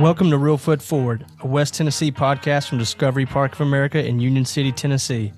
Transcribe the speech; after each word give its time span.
Welcome 0.00 0.30
to 0.30 0.36
Reelfoot 0.36 0.82
Forward, 0.82 1.24
a 1.38 1.46
West 1.46 1.74
Tennessee 1.74 2.10
podcast 2.10 2.68
from 2.68 2.78
Discovery 2.78 3.26
Park 3.26 3.52
of 3.52 3.60
America 3.60 4.04
in 4.04 4.18
Union 4.18 4.44
City, 4.44 4.72
Tennessee. 4.72 5.32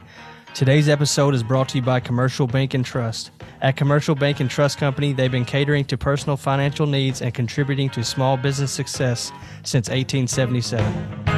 Today's 0.55 0.89
episode 0.89 1.35
is 1.35 1.43
brought 1.43 1.69
to 1.69 1.79
you 1.79 1.83
by 1.83 2.01
Commercial 2.01 2.47
Bank 2.47 2.73
and 2.73 2.83
Trust. 2.83 3.33
At 3.61 3.77
Commercial 3.77 4.15
Bank 4.15 4.41
and 4.41 4.49
Trust 4.49 4.79
Company, 4.79 5.13
they've 5.13 5.31
been 5.31 5.45
catering 5.45 5.85
to 5.85 5.99
personal 5.99 6.39
financial 6.39 6.87
needs 6.87 7.21
and 7.21 7.35
contributing 7.35 7.91
to 7.91 8.03
small 8.03 8.39
business 8.39 8.73
success 8.73 9.31
since 9.63 9.91
1877. 9.91 11.36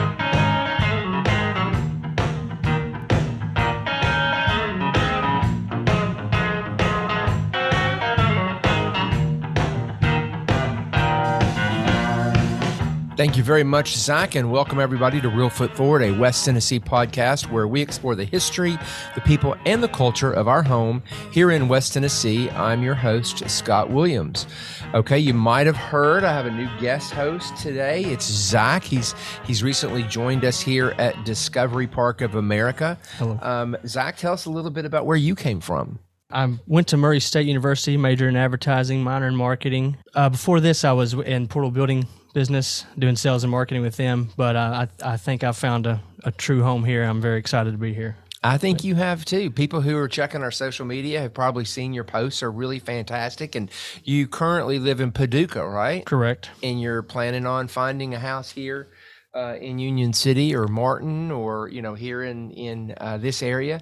Thank 13.18 13.36
you 13.36 13.42
very 13.42 13.64
much, 13.64 13.96
Zach, 13.96 14.36
and 14.36 14.48
welcome 14.48 14.78
everybody 14.78 15.20
to 15.20 15.28
Reelfoot 15.28 15.74
Forward, 15.74 16.02
a 16.02 16.12
West 16.12 16.44
Tennessee 16.44 16.78
podcast 16.78 17.50
where 17.50 17.66
we 17.66 17.82
explore 17.82 18.14
the 18.14 18.24
history, 18.24 18.78
the 19.16 19.20
people, 19.22 19.56
and 19.66 19.82
the 19.82 19.88
culture 19.88 20.32
of 20.32 20.46
our 20.46 20.62
home 20.62 21.02
here 21.32 21.50
in 21.50 21.66
West 21.66 21.94
Tennessee. 21.94 22.48
I'm 22.50 22.80
your 22.80 22.94
host, 22.94 23.50
Scott 23.50 23.90
Williams. 23.90 24.46
Okay, 24.94 25.18
you 25.18 25.34
might 25.34 25.66
have 25.66 25.74
heard 25.74 26.22
I 26.22 26.32
have 26.32 26.46
a 26.46 26.50
new 26.52 26.68
guest 26.78 27.12
host 27.12 27.56
today. 27.56 28.04
It's 28.04 28.24
Zach. 28.24 28.84
He's 28.84 29.16
he's 29.44 29.64
recently 29.64 30.04
joined 30.04 30.44
us 30.44 30.60
here 30.60 30.94
at 30.98 31.24
Discovery 31.24 31.88
Park 31.88 32.20
of 32.20 32.36
America. 32.36 32.96
Hello. 33.16 33.36
Um, 33.42 33.76
Zach, 33.84 34.16
tell 34.16 34.32
us 34.32 34.44
a 34.44 34.50
little 34.50 34.70
bit 34.70 34.84
about 34.84 35.06
where 35.06 35.16
you 35.16 35.34
came 35.34 35.60
from. 35.60 35.98
I 36.30 36.56
went 36.68 36.86
to 36.88 36.96
Murray 36.96 37.18
State 37.18 37.48
University, 37.48 37.96
major 37.96 38.28
in 38.28 38.36
advertising, 38.36 39.02
minor 39.02 39.26
in 39.26 39.34
marketing. 39.34 39.96
Uh, 40.14 40.28
before 40.28 40.60
this, 40.60 40.84
I 40.84 40.92
was 40.92 41.14
in 41.14 41.48
portal 41.48 41.72
building 41.72 42.06
business, 42.32 42.84
doing 42.98 43.16
sales 43.16 43.44
and 43.44 43.50
marketing 43.50 43.82
with 43.82 43.96
them. 43.96 44.30
But 44.36 44.56
uh, 44.56 44.86
I, 45.02 45.12
I 45.12 45.16
think 45.16 45.44
I 45.44 45.52
found 45.52 45.86
a, 45.86 46.02
a 46.24 46.30
true 46.30 46.62
home 46.62 46.84
here. 46.84 47.04
I'm 47.04 47.20
very 47.20 47.38
excited 47.38 47.72
to 47.72 47.78
be 47.78 47.94
here. 47.94 48.16
I 48.42 48.56
think 48.56 48.84
you 48.84 48.94
have 48.94 49.24
too. 49.24 49.50
People 49.50 49.80
who 49.80 49.96
are 49.96 50.06
checking 50.06 50.42
our 50.42 50.52
social 50.52 50.86
media 50.86 51.20
have 51.20 51.34
probably 51.34 51.64
seen 51.64 51.92
your 51.92 52.04
posts 52.04 52.42
are 52.42 52.52
really 52.52 52.78
fantastic. 52.78 53.56
And 53.56 53.68
you 54.04 54.28
currently 54.28 54.78
live 54.78 55.00
in 55.00 55.10
Paducah, 55.10 55.66
right? 55.66 56.04
Correct. 56.04 56.50
And 56.62 56.80
you're 56.80 57.02
planning 57.02 57.46
on 57.46 57.66
finding 57.66 58.14
a 58.14 58.18
house 58.20 58.52
here 58.52 58.90
uh, 59.34 59.56
in 59.60 59.78
Union 59.78 60.12
City 60.12 60.54
or 60.54 60.66
Martin 60.66 61.30
or 61.30 61.68
you 61.68 61.82
know 61.82 61.94
here 61.94 62.22
in 62.22 62.50
in 62.52 62.94
uh, 62.98 63.18
this 63.18 63.42
area. 63.42 63.80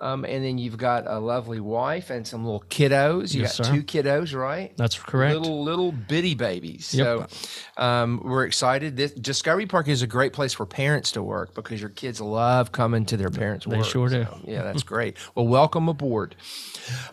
Um, 0.00 0.24
and 0.24 0.44
then 0.44 0.58
you've 0.58 0.76
got 0.76 1.08
a 1.08 1.18
lovely 1.18 1.58
wife 1.58 2.10
and 2.10 2.24
some 2.24 2.44
little 2.44 2.62
kiddos. 2.70 3.34
You 3.34 3.42
Yes, 3.42 3.58
got 3.58 3.66
sir. 3.66 3.72
two 3.74 3.82
kiddos, 3.82 4.32
right? 4.32 4.72
That's 4.76 4.96
correct. 4.96 5.36
Little 5.36 5.64
little 5.64 5.90
bitty 5.90 6.34
babies. 6.36 6.94
Yep. 6.94 7.30
So 7.32 7.82
um, 7.82 8.20
we're 8.24 8.44
excited. 8.44 8.96
This 8.96 9.10
Discovery 9.12 9.66
Park 9.66 9.88
is 9.88 10.02
a 10.02 10.06
great 10.06 10.32
place 10.32 10.52
for 10.52 10.66
parents 10.66 11.10
to 11.12 11.22
work 11.22 11.52
because 11.52 11.80
your 11.80 11.90
kids 11.90 12.20
love 12.20 12.70
coming 12.70 13.06
to 13.06 13.16
their 13.16 13.28
parents' 13.30 13.66
They 13.66 13.76
work. 13.78 13.86
sure 13.86 14.08
do. 14.08 14.22
So, 14.22 14.38
yeah, 14.44 14.62
that's 14.62 14.82
great. 14.84 15.16
Well, 15.34 15.46
welcome 15.48 15.88
aboard. 15.88 16.36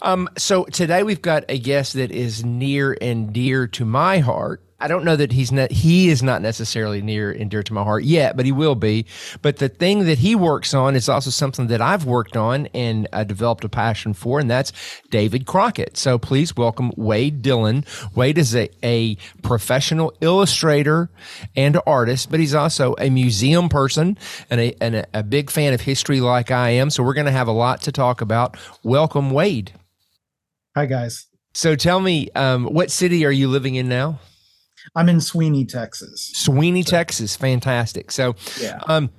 Um, 0.02 0.30
so 0.38 0.64
today 0.66 1.03
we've 1.03 1.22
got 1.22 1.44
a 1.49 1.58
guest 1.59 1.94
that 1.94 2.11
is 2.11 2.44
near 2.45 2.95
and 3.02 3.33
dear 3.33 3.67
to 3.67 3.86
my 3.86 4.20
heart. 4.20 4.61
I 4.78 4.90
don't 4.90 5.06
know 5.06 5.16
that 5.16 5.31
he's 5.31 5.54
not, 5.54 5.72
he 5.72 6.09
is 6.09 6.22
not 6.22 6.42
necessarily 6.42 7.02
near 7.02 7.31
and 7.31 7.50
dear 7.50 7.64
to 7.64 7.73
my 7.73 7.84
heart 7.84 8.04
yet, 8.04 8.36
but 8.36 8.45
he 8.45 8.52
will 8.52 8.76
be. 8.76 9.06
But 9.42 9.58
the 9.58 9.70
thing 9.70 10.06
that 10.06 10.17
he 10.17 10.36
works 10.36 10.73
on 10.73 10.98
is 10.98 11.08
also 11.08 11.30
something 11.30 11.67
that 11.67 11.82
I've 11.82 12.06
worked 12.06 12.36
on 12.36 12.67
and 12.73 13.08
uh, 13.14 13.23
developed 13.23 13.64
a 13.64 13.70
passion 13.70 14.14
for, 14.14 14.40
and 14.40 14.52
that's 14.52 14.73
David 15.09 15.45
Crockett. 15.45 15.95
So 15.95 16.17
please 16.17 16.58
welcome 16.58 16.92
Wade 16.98 17.42
Dillon. 17.42 17.86
Wade 18.16 18.38
is 18.38 18.54
a, 18.54 18.70
a 18.84 19.16
professional 19.44 20.14
illustrator 20.20 21.10
and 21.56 21.80
artist, 21.88 22.30
but 22.30 22.42
he's 22.42 22.54
also 22.54 22.95
a 23.00 23.10
museum 23.10 23.70
person 23.70 24.17
and 24.50 24.60
a, 24.60 24.76
and 24.84 24.95
a, 24.95 25.06
a 25.14 25.23
big 25.23 25.50
fan 25.50 25.73
of 25.73 25.82
history 25.82 26.20
like 26.20 26.52
I 26.52 26.72
am. 26.72 26.89
So 26.89 27.02
we're 27.02 27.14
going 27.14 27.28
to 27.28 27.32
have 27.32 27.48
a 27.48 27.54
lot 27.54 27.82
to 27.84 27.94
talk 27.94 28.20
about. 28.20 28.58
Welcome, 28.83 29.32
Wade. 29.32 29.72
Hi 30.76 30.86
guys. 30.86 31.28
So 31.54 31.78
tell 31.78 32.02
me, 32.02 32.30
um, 32.36 32.66
what 32.66 32.92
city 32.92 33.26
are 33.26 33.32
you 33.32 33.48
living 33.48 33.76
in 33.76 33.88
now? 33.88 34.20
I'm 34.95 35.10
in 35.10 35.17
Sweeny, 35.20 35.66
Texas. 35.66 36.32
Sweeny, 36.36 36.83
Texas. 36.83 37.36
Fantastic. 37.36 38.11
So, 38.11 38.36
Yeah. 38.61 38.80
um, 38.88 39.10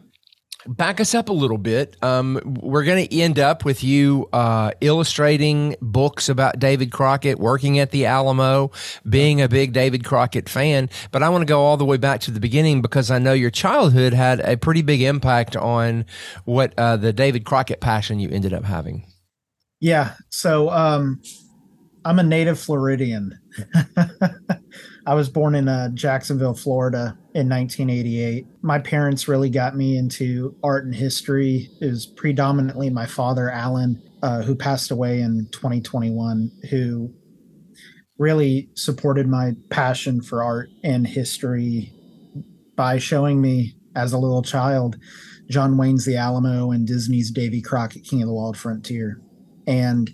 back 0.68 1.00
us 1.00 1.14
up 1.14 1.28
a 1.28 1.32
little 1.32 1.58
bit. 1.58 1.96
Um, 2.02 2.40
we're 2.60 2.82
going 2.82 3.06
to 3.06 3.20
end 3.20 3.38
up 3.38 3.64
with 3.64 3.84
you 3.84 4.28
uh, 4.32 4.72
illustrating 4.80 5.76
books 5.80 6.28
about 6.28 6.58
David 6.58 6.90
Crockett, 6.90 7.38
working 7.38 7.78
at 7.78 7.92
the 7.92 8.06
Alamo, 8.06 8.72
being 9.08 9.40
a 9.40 9.48
big 9.48 9.72
David 9.72 10.04
Crockett 10.04 10.48
fan. 10.48 10.90
But 11.12 11.22
I 11.22 11.28
want 11.28 11.42
to 11.42 11.46
go 11.46 11.60
all 11.62 11.76
the 11.76 11.84
way 11.84 11.98
back 11.98 12.20
to 12.22 12.32
the 12.32 12.40
beginning 12.40 12.82
because 12.82 13.12
I 13.12 13.18
know 13.20 13.32
your 13.32 13.50
childhood 13.52 14.12
had 14.12 14.40
a 14.40 14.56
pretty 14.56 14.82
big 14.82 15.02
impact 15.02 15.54
on 15.56 16.04
what 16.46 16.74
uh, 16.78 16.96
the 16.96 17.12
David 17.12 17.44
Crockett 17.44 17.80
passion 17.80 18.18
you 18.18 18.28
ended 18.30 18.52
up 18.52 18.64
having. 18.64 19.06
Yeah. 19.78 20.14
So 20.30 20.70
um 20.70 21.20
I'm 22.04 22.18
a 22.18 22.22
native 22.22 22.58
Floridian. 22.58 23.38
I 25.06 25.14
was 25.14 25.28
born 25.28 25.54
in 25.54 25.68
uh, 25.68 25.90
Jacksonville, 25.90 26.54
Florida 26.54 27.16
in 27.32 27.48
1988. 27.48 28.44
My 28.62 28.80
parents 28.80 29.28
really 29.28 29.48
got 29.48 29.76
me 29.76 29.96
into 29.96 30.56
art 30.64 30.84
and 30.84 30.94
history. 30.94 31.70
It 31.80 31.86
was 31.86 32.06
predominantly 32.06 32.90
my 32.90 33.06
father, 33.06 33.48
Alan, 33.48 34.02
uh, 34.22 34.42
who 34.42 34.56
passed 34.56 34.90
away 34.90 35.20
in 35.20 35.48
2021, 35.52 36.50
who 36.70 37.14
really 38.18 38.68
supported 38.74 39.28
my 39.28 39.52
passion 39.70 40.22
for 40.22 40.42
art 40.42 40.70
and 40.82 41.06
history 41.06 41.92
by 42.74 42.98
showing 42.98 43.40
me 43.40 43.76
as 43.94 44.12
a 44.12 44.18
little 44.18 44.42
child 44.42 44.96
John 45.48 45.76
Wayne's 45.76 46.04
The 46.04 46.16
Alamo 46.16 46.72
and 46.72 46.84
Disney's 46.84 47.30
Davy 47.30 47.62
Crockett, 47.62 48.04
King 48.04 48.22
of 48.22 48.28
the 48.28 48.34
Wild 48.34 48.56
Frontier. 48.56 49.20
And 49.68 50.10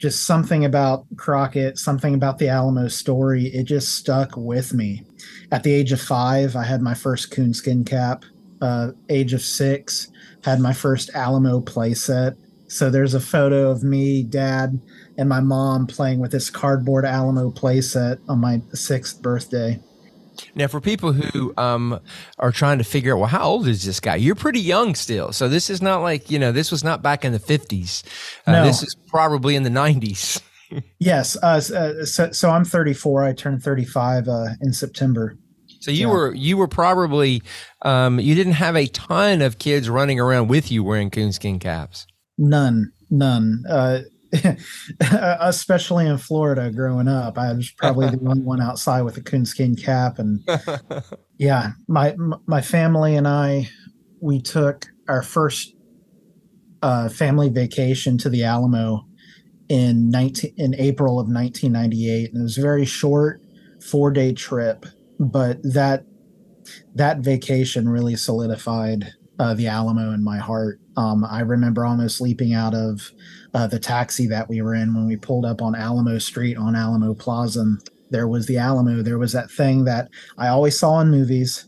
just 0.00 0.24
something 0.24 0.64
about 0.64 1.04
Crockett, 1.16 1.78
something 1.78 2.14
about 2.14 2.38
the 2.38 2.48
Alamo 2.48 2.88
story, 2.88 3.48
it 3.48 3.64
just 3.64 3.96
stuck 3.96 4.34
with 4.34 4.72
me. 4.72 5.04
At 5.52 5.62
the 5.62 5.72
age 5.72 5.92
of 5.92 6.00
five, 6.00 6.56
I 6.56 6.64
had 6.64 6.80
my 6.80 6.94
first 6.94 7.30
coonskin 7.30 7.84
cap. 7.84 8.24
Uh, 8.62 8.92
age 9.08 9.32
of 9.32 9.40
six, 9.40 10.08
had 10.42 10.60
my 10.60 10.72
first 10.72 11.10
Alamo 11.14 11.60
playset. 11.60 12.36
So 12.66 12.90
there's 12.90 13.14
a 13.14 13.20
photo 13.20 13.70
of 13.70 13.82
me, 13.82 14.22
dad, 14.22 14.78
and 15.16 15.28
my 15.28 15.40
mom 15.40 15.86
playing 15.86 16.18
with 16.18 16.30
this 16.30 16.50
cardboard 16.50 17.04
Alamo 17.04 17.50
playset 17.50 18.18
on 18.28 18.38
my 18.38 18.60
sixth 18.72 19.20
birthday. 19.22 19.80
Now, 20.54 20.66
for 20.66 20.80
people 20.80 21.12
who 21.12 21.54
um, 21.56 22.00
are 22.38 22.52
trying 22.52 22.78
to 22.78 22.84
figure 22.84 23.14
out, 23.14 23.18
well, 23.18 23.28
how 23.28 23.42
old 23.44 23.66
is 23.68 23.84
this 23.84 24.00
guy? 24.00 24.16
You're 24.16 24.34
pretty 24.34 24.60
young 24.60 24.94
still. 24.94 25.32
So 25.32 25.48
this 25.48 25.70
is 25.70 25.80
not 25.82 26.02
like, 26.02 26.30
you 26.30 26.38
know, 26.38 26.52
this 26.52 26.70
was 26.70 26.82
not 26.84 27.02
back 27.02 27.24
in 27.24 27.32
the 27.32 27.38
50s. 27.38 28.02
Uh, 28.46 28.52
No. 28.52 28.64
This 28.64 28.82
is 28.82 28.94
probably 29.08 29.56
in 29.56 29.62
the 29.62 29.70
90s. 29.70 30.40
Yes, 31.00 31.36
uh, 31.42 31.60
uh, 31.74 32.04
so, 32.04 32.30
so 32.30 32.48
I'm 32.48 32.64
34. 32.64 33.24
I 33.24 33.32
turned 33.32 33.60
35 33.60 34.28
uh, 34.28 34.44
in 34.60 34.72
September. 34.72 35.36
So 35.80 35.90
you 35.90 36.06
Yeah. 36.06 36.12
were 36.12 36.32
you 36.32 36.56
were 36.56 36.68
probably 36.68 37.42
um, 37.82 38.20
you 38.20 38.36
didn't 38.36 38.52
have 38.52 38.76
a 38.76 38.86
ton 38.86 39.42
of 39.42 39.58
kids 39.58 39.90
running 39.90 40.20
around 40.20 40.46
with 40.46 40.70
you 40.70 40.84
wearing 40.84 41.10
coonskin 41.10 41.58
caps. 41.58 42.06
None, 42.38 42.92
none. 43.10 43.64
Especially 45.00 46.06
in 46.06 46.18
Florida, 46.18 46.70
growing 46.70 47.08
up, 47.08 47.36
I 47.36 47.52
was 47.52 47.70
probably 47.70 48.10
the 48.10 48.20
only 48.28 48.42
one 48.42 48.60
outside 48.60 49.02
with 49.02 49.16
a 49.16 49.22
coonskin 49.22 49.76
cap, 49.76 50.18
and 50.18 50.40
yeah, 51.38 51.72
my 51.88 52.14
my 52.46 52.60
family 52.60 53.16
and 53.16 53.26
I, 53.26 53.68
we 54.20 54.40
took 54.40 54.86
our 55.08 55.22
first 55.22 55.74
uh, 56.82 57.08
family 57.08 57.48
vacation 57.48 58.18
to 58.18 58.28
the 58.28 58.44
Alamo 58.44 59.04
in 59.68 60.10
nineteen 60.10 60.54
in 60.56 60.74
April 60.76 61.18
of 61.18 61.26
1998, 61.28 62.32
and 62.32 62.40
it 62.40 62.42
was 62.42 62.58
a 62.58 62.62
very 62.62 62.84
short 62.84 63.42
four 63.82 64.10
day 64.10 64.32
trip, 64.32 64.86
but 65.18 65.58
that 65.62 66.04
that 66.94 67.18
vacation 67.18 67.88
really 67.88 68.16
solidified 68.16 69.12
uh, 69.38 69.54
the 69.54 69.66
Alamo 69.66 70.12
in 70.12 70.22
my 70.22 70.38
heart. 70.38 70.78
Um, 70.96 71.24
I 71.24 71.40
remember 71.40 71.86
almost 71.86 72.20
leaping 72.20 72.52
out 72.52 72.74
of 72.74 73.10
uh, 73.54 73.66
the 73.66 73.78
taxi 73.78 74.26
that 74.28 74.48
we 74.48 74.62
were 74.62 74.74
in 74.74 74.94
when 74.94 75.06
we 75.06 75.16
pulled 75.16 75.44
up 75.44 75.62
on 75.62 75.74
Alamo 75.74 76.18
Street 76.18 76.56
on 76.56 76.76
Alamo 76.76 77.14
Plaza. 77.14 77.60
And 77.60 77.80
there 78.10 78.28
was 78.28 78.46
the 78.46 78.58
Alamo. 78.58 79.02
There 79.02 79.18
was 79.18 79.32
that 79.32 79.50
thing 79.50 79.84
that 79.84 80.08
I 80.38 80.48
always 80.48 80.78
saw 80.78 81.00
in 81.00 81.10
movies, 81.10 81.66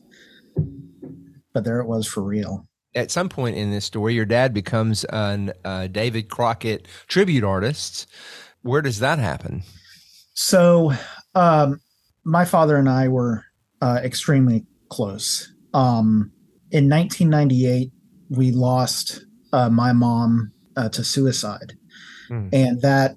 but 1.53 1.65
there 1.65 1.81
it 1.81 1.87
was 1.87 2.07
for 2.07 2.23
real. 2.23 2.67
At 2.95 3.11
some 3.11 3.29
point 3.29 3.57
in 3.57 3.71
this 3.71 3.87
story, 3.87 4.15
your 4.15 4.27
dad 4.27 4.53
becomes 4.53 5.05
a 5.05 5.55
uh, 5.65 5.87
David 5.87 6.29
Crockett 6.29 6.87
tribute 7.09 7.45
artist. 7.45 8.07
Where 8.61 8.83
does 8.83 8.99
that 8.99 9.19
happen? 9.19 9.63
So, 10.35 10.93
um, 11.35 11.81
my 12.25 12.45
father 12.45 12.77
and 12.77 12.89
I 12.89 13.09
were 13.09 13.45
uh, 13.81 14.01
extremely 14.03 14.67
close. 14.91 15.53
Um, 15.75 16.31
in 16.71 16.89
1998, 16.89 17.91
we 18.31 18.53
lost 18.53 19.25
uh, 19.53 19.69
my 19.69 19.93
mom 19.93 20.52
uh, 20.77 20.89
to 20.91 21.05
suicide, 21.05 21.75
Hmm. 22.29 22.49
and 22.53 22.81
that 22.83 23.17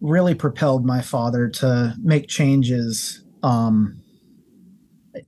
really 0.00 0.34
propelled 0.34 0.84
my 0.84 1.00
father 1.00 1.48
to 1.48 1.94
make 2.02 2.28
changes 2.28 3.24
um, 3.42 4.00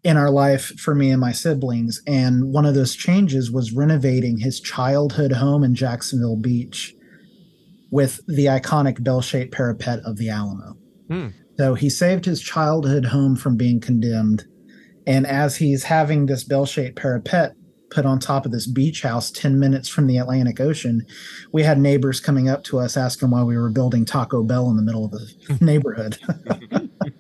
in 0.03 0.17
our 0.17 0.31
life 0.31 0.79
for 0.79 0.95
me 0.95 1.11
and 1.11 1.21
my 1.21 1.33
siblings. 1.33 2.03
And 2.07 2.53
one 2.53 2.67
of 2.67 2.75
those 2.75 2.95
changes 2.95 3.51
was 3.51 3.73
renovating 3.73 4.39
his 4.39 4.61
childhood 4.61 5.33
home 5.33 5.63
in 5.63 5.75
Jacksonville 5.75 6.37
Beach 6.37 6.95
with 7.91 8.21
the 8.27 8.47
iconic 8.47 9.03
bell 9.03 9.21
shaped 9.21 9.55
parapet 9.55 10.01
of 10.05 10.17
the 10.17 10.29
Alamo. 10.29 10.77
Hmm. 11.09 11.29
So 11.57 11.75
he 11.75 11.89
saved 11.89 12.25
his 12.25 12.41
childhood 12.41 13.05
home 13.05 13.37
from 13.37 13.57
being 13.57 13.81
condemned. 13.81 14.45
And 15.07 15.27
as 15.27 15.57
he's 15.57 15.85
having 15.85 16.27
this 16.27 16.43
bell 16.45 16.67
shaped 16.67 16.97
parapet 16.97 17.55
put 17.95 18.05
on 18.05 18.19
top 18.19 18.45
of 18.45 18.53
this 18.53 18.67
beach 18.67 19.03
house 19.03 19.31
10 19.31 19.61
minutes 19.61 19.89
from 19.89 20.09
the 20.09 20.19
Atlantic 20.19 20.61
Ocean, 20.61 21.07
we 21.53 21.63
had 21.63 21.79
neighbors 21.79 22.19
coming 22.19 22.49
up 22.49 22.65
to 22.65 22.81
us 22.81 22.97
asking 22.97 23.31
why 23.31 23.45
we 23.45 23.57
were 23.57 23.71
building 23.71 24.05
Taco 24.05 24.43
Bell 24.43 24.69
in 24.69 24.77
the 24.77 24.83
middle 24.83 25.05
of 25.05 25.13
the 25.13 25.33
neighborhood. 25.61 26.19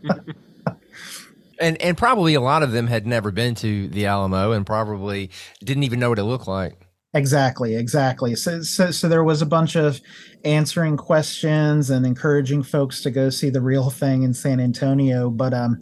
and 1.61 1.81
and 1.81 1.97
probably 1.97 2.35
a 2.35 2.41
lot 2.41 2.62
of 2.65 2.73
them 2.73 2.88
had 2.88 3.06
never 3.06 3.31
been 3.31 3.55
to 3.55 3.88
the 3.88 4.06
Alamo 4.06 4.50
and 4.53 4.67
probably 4.67 5.31
didn't 5.62 5.85
even 5.85 6.00
know 6.00 6.09
what 6.09 6.19
it 6.19 6.25
looked 6.25 6.49
like. 6.49 6.75
Exactly, 7.15 7.77
exactly. 7.77 8.35
So, 8.35 8.62
so, 8.62 8.91
so 8.91 9.09
there 9.09 9.23
was 9.23 9.41
a 9.41 9.47
bunch 9.47 9.77
of 9.77 10.00
answering 10.44 10.97
questions 10.97 11.88
and 11.88 12.05
encouraging 12.05 12.65
folks 12.65 13.03
to 13.03 13.11
go 13.12 13.31
see 13.31 13.50
the 13.50 13.61
real 13.61 13.88
thing 13.88 14.25
in 14.25 14.35
San 14.35 14.59
Antonio. 14.59 15.31
But 15.31 15.55
um, 15.55 15.81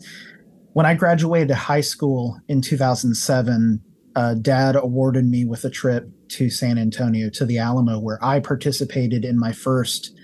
when 0.75 0.85
I 0.85 0.93
graduated 0.93 1.57
high 1.57 1.81
school 1.81 2.39
in 2.49 2.61
2007, 2.61 3.83
uh, 4.15 4.35
Dad 4.35 4.77
awarded 4.77 5.27
me 5.27 5.45
with 5.45 5.65
a 5.65 5.71
trip 5.71 6.09
to 6.29 6.51
San 6.51 6.79
Antonio 6.79 7.31
to 7.31 7.45
the 7.45 7.59
Alamo, 7.59 7.99
where 7.99 8.23
I 8.23 8.41
participated 8.41 9.25
in 9.25 9.39
my 9.39 9.53
first 9.53 10.15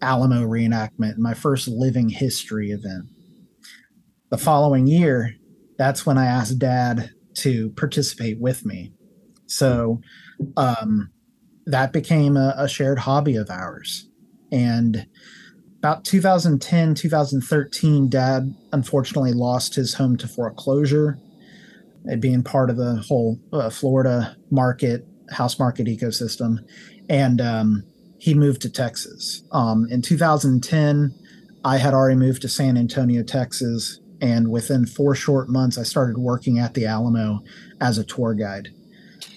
Alamo 0.00 0.46
reenactment, 0.46 1.18
my 1.18 1.34
first 1.34 1.68
living 1.68 2.08
history 2.08 2.70
event 2.70 3.06
the 4.32 4.38
following 4.38 4.86
year, 4.86 5.34
that's 5.76 6.06
when 6.06 6.16
I 6.16 6.24
asked 6.24 6.58
dad 6.58 7.10
to 7.34 7.68
participate 7.72 8.40
with 8.40 8.64
me. 8.64 8.94
So 9.46 10.00
um, 10.56 11.10
that 11.66 11.92
became 11.92 12.38
a, 12.38 12.54
a 12.56 12.66
shared 12.66 12.98
hobby 12.98 13.36
of 13.36 13.50
ours. 13.50 14.08
And 14.50 15.06
about 15.80 16.06
2010, 16.06 16.94
2013, 16.94 18.08
dad 18.08 18.54
unfortunately 18.72 19.34
lost 19.34 19.74
his 19.74 19.92
home 19.92 20.16
to 20.16 20.26
foreclosure. 20.26 21.18
It 22.04 22.20
being 22.20 22.42
part 22.42 22.70
of 22.70 22.76
the 22.76 22.96
whole 22.96 23.38
uh, 23.52 23.70
Florida 23.70 24.36
market, 24.50 25.06
house 25.30 25.58
market 25.58 25.86
ecosystem. 25.86 26.58
And 27.08 27.40
um, 27.40 27.84
he 28.18 28.34
moved 28.34 28.62
to 28.62 28.70
Texas. 28.70 29.42
Um, 29.52 29.86
in 29.90 30.02
2010, 30.02 31.14
I 31.64 31.76
had 31.78 31.94
already 31.94 32.16
moved 32.16 32.42
to 32.42 32.48
San 32.48 32.76
Antonio, 32.76 33.22
Texas, 33.22 34.00
and 34.20 34.50
within 34.50 34.86
four 34.86 35.14
short 35.14 35.48
months, 35.48 35.76
I 35.78 35.82
started 35.82 36.16
working 36.16 36.58
at 36.60 36.74
the 36.74 36.86
Alamo 36.86 37.42
as 37.80 37.98
a 37.98 38.04
tour 38.04 38.34
guide. 38.34 38.68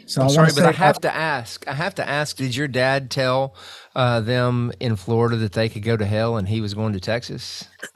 So 0.05 0.21
I'm 0.21 0.27
I 0.27 0.31
sorry, 0.31 0.51
but 0.53 0.65
I 0.65 0.71
have 0.71 1.01
to 1.01 1.13
ask. 1.13 1.67
I 1.67 1.73
have 1.73 1.95
to 1.95 2.07
ask. 2.07 2.37
Did 2.37 2.55
your 2.55 2.67
dad 2.67 3.09
tell 3.09 3.55
uh, 3.95 4.19
them 4.21 4.71
in 4.79 4.95
Florida 4.95 5.35
that 5.37 5.53
they 5.53 5.67
could 5.67 5.81
go 5.81 5.97
to 5.97 6.05
hell, 6.05 6.37
and 6.37 6.47
he 6.47 6.61
was 6.61 6.75
going 6.75 6.93
to 6.93 6.99
Texas? 6.99 7.67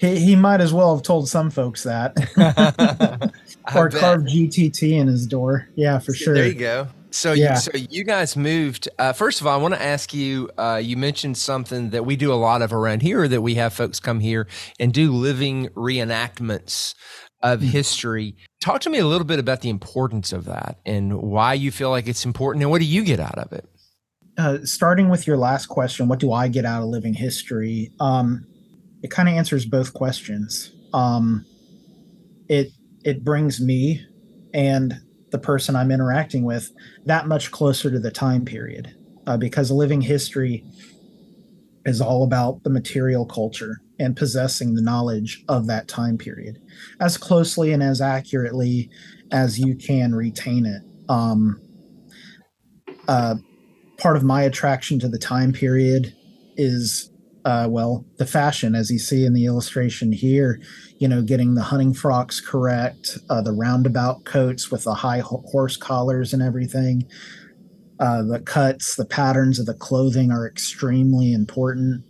he 0.00 0.18
he 0.18 0.34
might 0.36 0.62
as 0.62 0.72
well 0.72 0.96
have 0.96 1.02
told 1.02 1.28
some 1.28 1.50
folks 1.50 1.82
that, 1.82 2.16
or 3.74 3.90
carved 3.90 4.28
GTT 4.28 4.92
in 4.92 5.06
his 5.06 5.26
door. 5.26 5.68
Yeah, 5.74 5.98
for 5.98 6.14
sure. 6.14 6.34
There 6.34 6.46
you 6.46 6.54
go. 6.54 6.88
So, 7.12 7.32
yeah. 7.32 7.54
you, 7.54 7.60
so 7.60 7.70
you 7.74 8.04
guys 8.04 8.36
moved. 8.36 8.88
Uh, 8.98 9.12
first 9.12 9.40
of 9.40 9.46
all, 9.46 9.58
I 9.58 9.60
want 9.60 9.74
to 9.74 9.82
ask 9.82 10.14
you. 10.14 10.50
Uh, 10.56 10.80
you 10.82 10.96
mentioned 10.96 11.36
something 11.36 11.90
that 11.90 12.06
we 12.06 12.16
do 12.16 12.32
a 12.32 12.34
lot 12.36 12.62
of 12.62 12.72
around 12.72 13.02
here. 13.02 13.28
That 13.28 13.42
we 13.42 13.56
have 13.56 13.74
folks 13.74 14.00
come 14.00 14.20
here 14.20 14.46
and 14.78 14.90
do 14.90 15.12
living 15.12 15.68
reenactments 15.76 16.94
of 17.42 17.60
mm-hmm. 17.60 17.68
history. 17.68 18.36
Talk 18.62 18.80
to 18.82 18.90
me 18.90 18.98
a 18.98 19.06
little 19.06 19.26
bit 19.26 19.38
about 19.38 19.60
the 19.60 19.68
importance 19.68 20.32
of 20.32 20.46
that 20.46 20.78
and 20.86 21.20
why 21.20 21.52
you 21.52 21.70
feel 21.70 21.90
like 21.90 22.08
it's 22.08 22.24
important, 22.24 22.62
and 22.62 22.70
what 22.70 22.80
do 22.80 22.86
you 22.86 23.04
get 23.04 23.20
out 23.20 23.38
of 23.38 23.52
it? 23.52 23.68
Uh, 24.38 24.58
starting 24.64 25.10
with 25.10 25.26
your 25.26 25.36
last 25.36 25.66
question, 25.66 26.08
what 26.08 26.20
do 26.20 26.32
I 26.32 26.48
get 26.48 26.64
out 26.64 26.82
of 26.82 26.88
living 26.88 27.12
history? 27.12 27.92
Um, 28.00 28.46
it 29.02 29.10
kind 29.10 29.28
of 29.28 29.34
answers 29.34 29.64
both 29.66 29.94
questions. 29.94 30.72
Um, 30.92 31.44
it 32.48 32.70
it 33.04 33.24
brings 33.24 33.60
me 33.60 34.04
and 34.52 35.00
the 35.30 35.38
person 35.38 35.76
I'm 35.76 35.90
interacting 35.90 36.44
with 36.44 36.70
that 37.06 37.28
much 37.28 37.50
closer 37.50 37.90
to 37.90 37.98
the 37.98 38.10
time 38.10 38.44
period 38.44 38.94
uh, 39.26 39.36
because 39.36 39.70
living 39.70 40.00
history 40.00 40.64
is 41.86 42.00
all 42.00 42.24
about 42.24 42.62
the 42.62 42.70
material 42.70 43.24
culture 43.24 43.80
and 43.98 44.16
possessing 44.16 44.74
the 44.74 44.82
knowledge 44.82 45.44
of 45.48 45.66
that 45.66 45.88
time 45.88 46.18
period 46.18 46.60
as 47.00 47.16
closely 47.16 47.72
and 47.72 47.82
as 47.82 48.00
accurately 48.00 48.90
as 49.30 49.58
you 49.58 49.76
can 49.76 50.14
retain 50.14 50.66
it. 50.66 50.82
Um, 51.08 51.60
uh, 53.08 53.36
part 53.98 54.16
of 54.16 54.22
my 54.22 54.42
attraction 54.42 54.98
to 55.00 55.08
the 55.08 55.18
time 55.18 55.52
period 55.52 56.14
is 56.56 57.09
uh, 57.44 57.66
well, 57.70 58.04
the 58.18 58.26
fashion, 58.26 58.74
as 58.74 58.90
you 58.90 58.98
see 58.98 59.24
in 59.24 59.32
the 59.32 59.46
illustration 59.46 60.12
here, 60.12 60.60
you 60.98 61.08
know, 61.08 61.22
getting 61.22 61.54
the 61.54 61.62
hunting 61.62 61.94
frocks 61.94 62.40
correct, 62.40 63.18
uh, 63.30 63.40
the 63.40 63.52
roundabout 63.52 64.24
coats 64.24 64.70
with 64.70 64.84
the 64.84 64.94
high 64.94 65.20
horse 65.20 65.76
collars 65.76 66.32
and 66.32 66.42
everything. 66.42 67.08
Uh, 67.98 68.22
the 68.22 68.40
cuts, 68.40 68.96
the 68.96 69.06
patterns 69.06 69.58
of 69.58 69.66
the 69.66 69.74
clothing 69.74 70.30
are 70.30 70.46
extremely 70.46 71.32
important. 71.32 72.04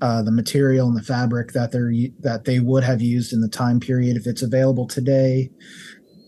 Uh, 0.00 0.22
the 0.22 0.32
material 0.32 0.88
and 0.88 0.96
the 0.96 1.02
fabric 1.02 1.52
that 1.52 1.72
they're 1.72 1.92
that 2.20 2.44
they 2.44 2.60
would 2.60 2.84
have 2.84 3.00
used 3.00 3.32
in 3.32 3.40
the 3.40 3.48
time 3.48 3.80
period, 3.80 4.16
if 4.16 4.26
it's 4.26 4.42
available 4.42 4.86
today, 4.86 5.48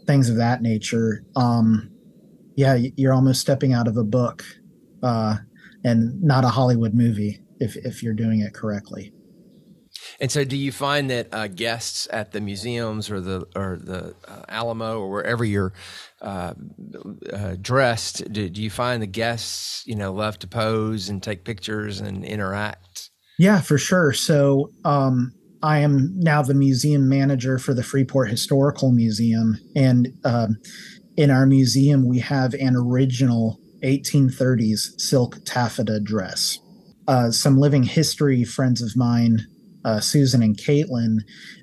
things 0.06 0.30
of 0.30 0.36
that 0.36 0.62
nature. 0.62 1.24
Um, 1.34 1.90
yeah, 2.54 2.78
you're 2.96 3.12
almost 3.12 3.40
stepping 3.40 3.72
out 3.74 3.86
of 3.86 3.96
a 3.96 4.04
book, 4.04 4.44
uh, 5.02 5.36
and 5.84 6.22
not 6.22 6.44
a 6.44 6.48
Hollywood 6.48 6.94
movie 6.94 7.40
if 7.60 7.76
if 7.76 8.02
you're 8.02 8.14
doing 8.14 8.40
it 8.40 8.54
correctly. 8.54 9.12
And 10.20 10.30
so, 10.30 10.44
do 10.44 10.56
you 10.56 10.72
find 10.72 11.10
that 11.10 11.28
uh, 11.32 11.48
guests 11.48 12.08
at 12.10 12.32
the 12.32 12.40
museums 12.40 13.10
or 13.10 13.20
the 13.20 13.46
or 13.54 13.78
the 13.82 14.14
uh, 14.26 14.42
Alamo 14.48 15.00
or 15.00 15.10
wherever 15.10 15.44
you're 15.44 15.72
uh, 16.22 16.54
uh 17.32 17.56
dressed, 17.60 18.30
do, 18.32 18.48
do, 18.48 18.62
you 18.62 18.70
find 18.70 19.02
the 19.02 19.06
guests 19.06 19.82
you 19.86 19.94
know 19.94 20.12
love 20.12 20.38
to 20.40 20.46
pose 20.46 21.08
and 21.08 21.22
take 21.22 21.44
pictures 21.44 22.00
and 22.00 22.24
interact? 22.24 23.10
Yeah, 23.38 23.60
for 23.60 23.76
sure. 23.76 24.12
So, 24.12 24.70
um, 24.84 25.32
I 25.62 25.78
am 25.78 26.18
now 26.18 26.42
the 26.42 26.54
museum 26.54 27.08
manager 27.08 27.58
for 27.58 27.74
the 27.74 27.82
Freeport 27.82 28.30
Historical 28.30 28.92
Museum, 28.92 29.58
and 29.74 30.08
um, 30.24 30.56
in 31.16 31.30
our 31.30 31.46
museum 31.46 32.06
we 32.06 32.18
have 32.20 32.54
an 32.54 32.76
original 32.76 33.60
1830s 33.82 34.98
silk 34.98 35.36
taffeta 35.44 36.00
dress 36.00 36.58
uh, 37.08 37.30
some 37.30 37.58
living 37.58 37.82
history 37.82 38.44
friends 38.44 38.82
of 38.82 38.96
mine, 38.96 39.46
uh, 39.84 40.00
Susan 40.00 40.42
and 40.42 40.56
Caitlin, 40.56 41.18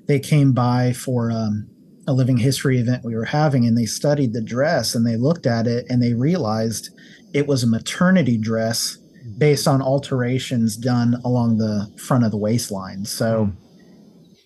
they 0.06 0.18
came 0.18 0.52
by 0.52 0.92
for 0.92 1.30
um, 1.30 1.68
a 2.06 2.12
living 2.12 2.36
history 2.36 2.78
event 2.78 3.04
we 3.04 3.14
were 3.14 3.24
having, 3.24 3.66
and 3.66 3.76
they 3.76 3.86
studied 3.86 4.32
the 4.32 4.42
dress 4.42 4.94
and 4.94 5.06
they 5.06 5.16
looked 5.16 5.46
at 5.46 5.66
it 5.66 5.86
and 5.88 6.02
they 6.02 6.14
realized 6.14 6.90
it 7.32 7.46
was 7.46 7.62
a 7.62 7.68
maternity 7.68 8.38
dress 8.38 8.98
based 9.38 9.66
on 9.66 9.82
alterations 9.82 10.76
done 10.76 11.20
along 11.24 11.58
the 11.58 11.90
front 11.98 12.24
of 12.24 12.30
the 12.30 12.36
waistline. 12.36 13.04
So, 13.04 13.46
mm. 13.46 13.56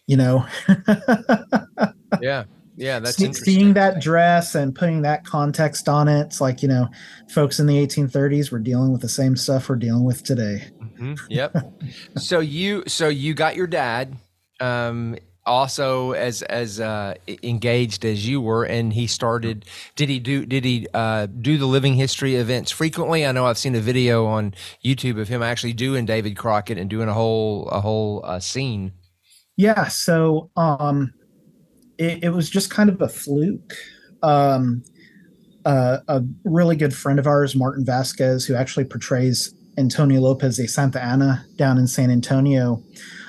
you 0.07 0.17
know, 0.17 0.47
yeah. 2.21 2.45
Yeah, 2.79 3.01
that's 3.01 3.17
See, 3.17 3.33
seeing 3.33 3.75
that 3.75 4.01
dress 4.01 4.55
and 4.55 4.73
putting 4.73 5.03
that 5.03 5.25
context 5.25 5.89
on 5.89 6.07
it. 6.07 6.21
It's 6.27 6.41
like 6.41 6.63
you 6.63 6.69
know, 6.69 6.89
folks 7.29 7.59
in 7.59 7.67
the 7.67 7.75
1830s 7.75 8.53
were 8.53 8.61
dealing 8.61 8.93
with 8.93 9.01
the 9.01 9.09
same 9.09 9.37
stuff 9.37 9.69
we're 9.69 9.77
dealing 9.77 10.05
with 10.05 10.23
today. 10.23 10.65
Mm-hmm. 10.81 11.15
Yep. 11.29 11.57
so 12.17 12.39
you 12.39 12.85
so 12.87 13.09
you 13.09 13.35
got 13.35 13.57
your 13.57 13.67
dad 13.67 14.17
um, 14.61 15.17
also 15.45 16.13
as 16.13 16.43
as 16.43 16.79
uh, 16.79 17.15
engaged 17.43 18.05
as 18.05 18.29
you 18.29 18.41
were, 18.41 18.65
and 18.65 18.93
he 18.93 19.09
started. 19.09 19.65
Did 19.97 20.09
he 20.09 20.21
do 20.21 20.47
did 20.47 20.65
he 20.65 20.87
uh, 20.95 21.27
do 21.27 21.59
the 21.59 21.67
living 21.67 21.95
history 21.95 22.37
events 22.37 22.71
frequently? 22.71 23.27
I 23.27 23.33
know 23.33 23.47
I've 23.47 23.59
seen 23.59 23.75
a 23.75 23.81
video 23.81 24.27
on 24.27 24.55
YouTube 24.85 25.21
of 25.21 25.27
him 25.27 25.43
actually 25.43 25.73
doing 25.73 26.07
David 26.07 26.37
Crockett 26.37 26.79
and 26.79 26.89
doing 26.89 27.09
a 27.09 27.15
whole 27.15 27.69
a 27.71 27.81
whole 27.81 28.21
uh, 28.25 28.39
scene. 28.39 28.93
Yeah. 29.57 29.89
So 29.89 30.53
um, 30.57 31.13
it, 31.99 32.25
it 32.25 32.31
was 32.31 32.49
just 32.49 32.71
kind 32.71 32.89
of 32.89 33.03
a 33.03 33.09
fluke. 33.09 33.75
Um, 34.23 34.83
uh, 35.65 35.99
a 36.09 36.23
really 36.45 36.77
good 36.77 36.95
friend 36.95 37.19
of 37.19 37.27
ours, 37.27 37.55
Martin 37.55 37.85
Vasquez, 37.85 38.47
who 38.47 38.55
actually 38.55 38.85
portrays 38.85 39.55
Antonio 39.77 40.21
Lopez 40.21 40.57
de 40.57 40.67
Santa 40.67 41.03
Anna 41.03 41.45
down 41.57 41.79
in 41.79 41.87
San 41.87 42.11
Antonio, 42.11 42.83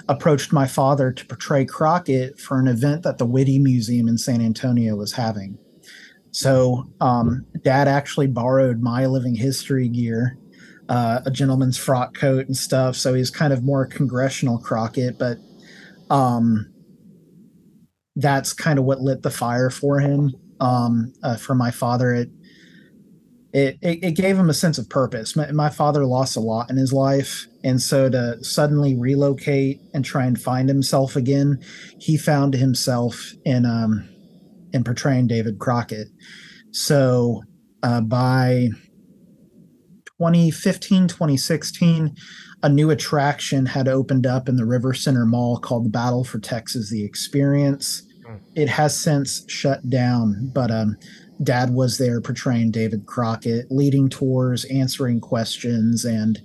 approached 0.08 0.54
my 0.54 0.66
father 0.66 1.12
to 1.12 1.26
portray 1.26 1.66
Crockett 1.66 2.40
for 2.40 2.60
an 2.60 2.68
event 2.68 3.04
that 3.04 3.18
the 3.18 3.26
Witte 3.26 3.62
Museum 3.62 4.08
in 4.08 4.18
San 4.18 4.42
Antonio 4.42 4.96
was 4.96 5.12
having. 5.12 5.58
So, 6.32 6.90
um, 7.02 7.46
dad 7.64 7.88
actually 7.88 8.28
borrowed 8.28 8.82
my 8.82 9.06
living 9.08 9.36
history 9.36 9.90
gear, 9.90 10.38
uh, 10.88 11.22
a 11.26 11.32
gentleman's 11.32 11.78
frock 11.78 12.16
coat 12.16 12.48
and 12.48 12.56
stuff. 12.56 12.96
So 12.96 13.14
he's 13.14 13.30
kind 13.30 13.52
of 13.52 13.64
more 13.64 13.86
congressional 13.86 14.60
Crockett, 14.60 15.20
but 15.20 15.38
um, 16.10 16.72
that's 18.20 18.54
kind 18.54 18.80
of 18.80 18.86
what 18.86 19.02
lit 19.02 19.22
the 19.22 19.30
fire 19.30 19.70
for 19.70 20.00
him. 20.00 20.34
Um, 20.60 21.14
uh, 21.24 21.38
for 21.38 21.56
my 21.56 21.72
father, 21.72 22.14
it, 22.14 22.30
it 23.54 23.78
it 23.82 24.12
gave 24.16 24.38
him 24.38 24.50
a 24.50 24.54
sense 24.54 24.78
of 24.78 24.90
purpose. 24.90 25.36
My, 25.36 25.52
my 25.52 25.70
father 25.70 26.06
lost 26.06 26.36
a 26.36 26.42
lot 26.42 26.70
in 26.70 26.78
his 26.78 26.94
life, 26.94 27.48
and 27.64 27.82
so 27.82 28.10
to 28.10 28.44
suddenly 28.44 28.96
relocate 28.96 29.80
and 29.94 30.04
try 30.04 30.26
and 30.26 30.40
find 30.40 30.68
himself 30.68 31.16
again, 31.16 31.60
he 31.98 32.18
found 32.18 32.54
himself 32.54 33.34
in 33.46 33.66
um 33.66 34.08
in 34.74 34.84
portraying 34.84 35.28
David 35.28 35.60
Crockett. 35.60 36.10
So 36.72 37.42
uh, 37.82 38.02
by 38.02 38.70
2015, 40.20 41.08
2016, 41.08 42.16
a 42.62 42.70
new 42.70 42.90
attraction 42.90 43.66
had 43.66 43.88
opened 43.88 44.28
up 44.28 44.50
in 44.50 44.58
the 44.58 44.66
River 44.66 44.94
Center 44.94 45.26
Mall 45.26 45.58
called 45.58 45.86
the 45.86 45.90
Battle 45.90 46.24
for 46.24 46.40
Texas 46.40 46.90
The 46.90 47.06
Experience. 47.06 48.04
It 48.56 48.70
has 48.70 48.98
since 48.98 49.46
shut 49.48 49.90
down, 49.90 50.52
but 50.54 50.72
um, 50.72 50.98
Dad 51.44 51.70
was 51.72 51.98
there 51.98 52.20
portraying 52.20 52.72
David 52.72 53.06
Crockett, 53.06 53.72
leading 53.72 54.10
tours, 54.10 54.66
answering 54.66 55.22
questions, 55.22 56.04
and 56.04 56.42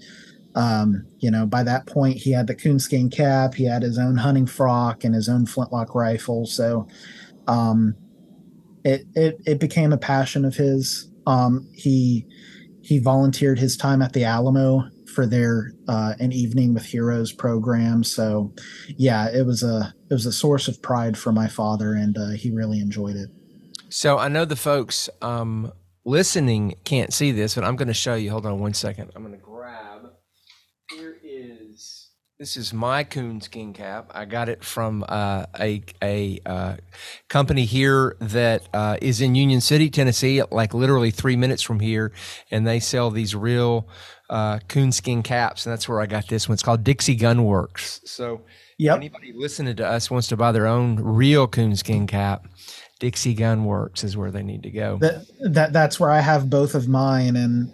um, 0.54 1.06
you 1.18 1.30
know, 1.30 1.46
by 1.46 1.64
that 1.64 1.86
point, 1.86 2.16
he 2.16 2.30
had 2.30 2.46
the 2.46 2.54
coonskin 2.54 3.10
cap, 3.10 3.54
he 3.54 3.64
had 3.64 3.82
his 3.82 3.98
own 3.98 4.16
hunting 4.16 4.46
frock, 4.46 5.02
and 5.02 5.14
his 5.14 5.28
own 5.28 5.46
flintlock 5.46 5.94
rifle. 5.94 6.46
So, 6.46 6.86
um, 7.48 7.96
it 8.84 9.04
it 9.14 9.40
it 9.46 9.58
became 9.58 9.92
a 9.92 9.98
passion 9.98 10.44
of 10.44 10.54
his. 10.54 11.10
Um, 11.26 11.68
he 11.72 12.26
he 12.82 12.98
volunteered 12.98 13.58
his 13.58 13.76
time 13.76 14.02
at 14.02 14.12
the 14.12 14.24
Alamo 14.24 14.84
for 15.14 15.26
their 15.26 15.72
uh, 15.88 16.14
an 16.18 16.32
evening 16.32 16.74
with 16.74 16.84
heroes 16.84 17.32
program. 17.32 18.04
So, 18.04 18.52
yeah, 18.96 19.28
it 19.30 19.46
was 19.46 19.62
a 19.62 19.94
it 20.10 20.14
was 20.14 20.26
a 20.26 20.32
source 20.32 20.68
of 20.68 20.82
pride 20.82 21.16
for 21.16 21.32
my 21.32 21.48
father, 21.48 21.94
and 21.94 22.16
uh, 22.18 22.30
he 22.30 22.50
really 22.50 22.80
enjoyed 22.80 23.16
it. 23.16 23.30
So 23.88 24.18
I 24.18 24.28
know 24.28 24.44
the 24.44 24.56
folks 24.56 25.08
um, 25.22 25.72
listening 26.04 26.74
can't 26.84 27.12
see 27.12 27.30
this, 27.30 27.54
but 27.54 27.64
I'm 27.64 27.76
going 27.76 27.88
to 27.88 27.94
show 27.94 28.14
you. 28.14 28.30
Hold 28.30 28.44
on 28.46 28.58
one 28.58 28.74
second. 28.74 29.12
I'm 29.14 29.22
going 29.22 29.38
to 29.38 29.44
this 32.44 32.58
is 32.58 32.74
my 32.74 33.02
coonskin 33.02 33.72
cap. 33.72 34.10
I 34.14 34.26
got 34.26 34.50
it 34.50 34.62
from 34.62 35.02
uh, 35.08 35.46
a 35.58 35.82
a 36.02 36.40
uh, 36.44 36.76
company 37.30 37.64
here 37.64 38.18
that 38.20 38.68
uh, 38.74 38.98
is 39.00 39.22
in 39.22 39.34
Union 39.34 39.62
City, 39.62 39.88
Tennessee, 39.88 40.42
like 40.50 40.74
literally 40.74 41.10
three 41.10 41.36
minutes 41.36 41.62
from 41.62 41.80
here, 41.80 42.12
and 42.50 42.66
they 42.66 42.80
sell 42.80 43.10
these 43.10 43.34
real 43.34 43.88
uh, 44.28 44.58
coonskin 44.68 45.22
caps, 45.22 45.64
and 45.64 45.72
that's 45.72 45.88
where 45.88 46.02
I 46.02 46.06
got 46.06 46.28
this 46.28 46.46
one. 46.46 46.52
It's 46.52 46.62
called 46.62 46.84
Dixie 46.84 47.14
Gun 47.14 47.44
Works. 47.44 48.02
So, 48.04 48.42
yep. 48.76 48.98
anybody 48.98 49.32
listening 49.34 49.76
to 49.76 49.86
us 49.86 50.10
wants 50.10 50.28
to 50.28 50.36
buy 50.36 50.52
their 50.52 50.66
own 50.66 50.96
real 50.96 51.46
coonskin 51.46 52.06
cap, 52.06 52.46
Dixie 53.00 53.32
Gun 53.32 53.64
Works 53.64 54.04
is 54.04 54.18
where 54.18 54.30
they 54.30 54.42
need 54.42 54.64
to 54.64 54.70
go. 54.70 54.98
That, 54.98 55.24
that 55.50 55.72
that's 55.72 55.98
where 55.98 56.10
I 56.10 56.20
have 56.20 56.50
both 56.50 56.74
of 56.74 56.88
mine, 56.88 57.36
and 57.36 57.72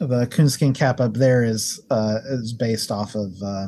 the 0.00 0.26
coonskin 0.26 0.72
cap 0.72 0.98
up 0.98 1.14
there 1.14 1.44
is 1.44 1.80
uh, 1.90 2.18
is 2.30 2.52
based 2.52 2.90
off 2.90 3.14
of 3.14 3.32
uh, 3.44 3.66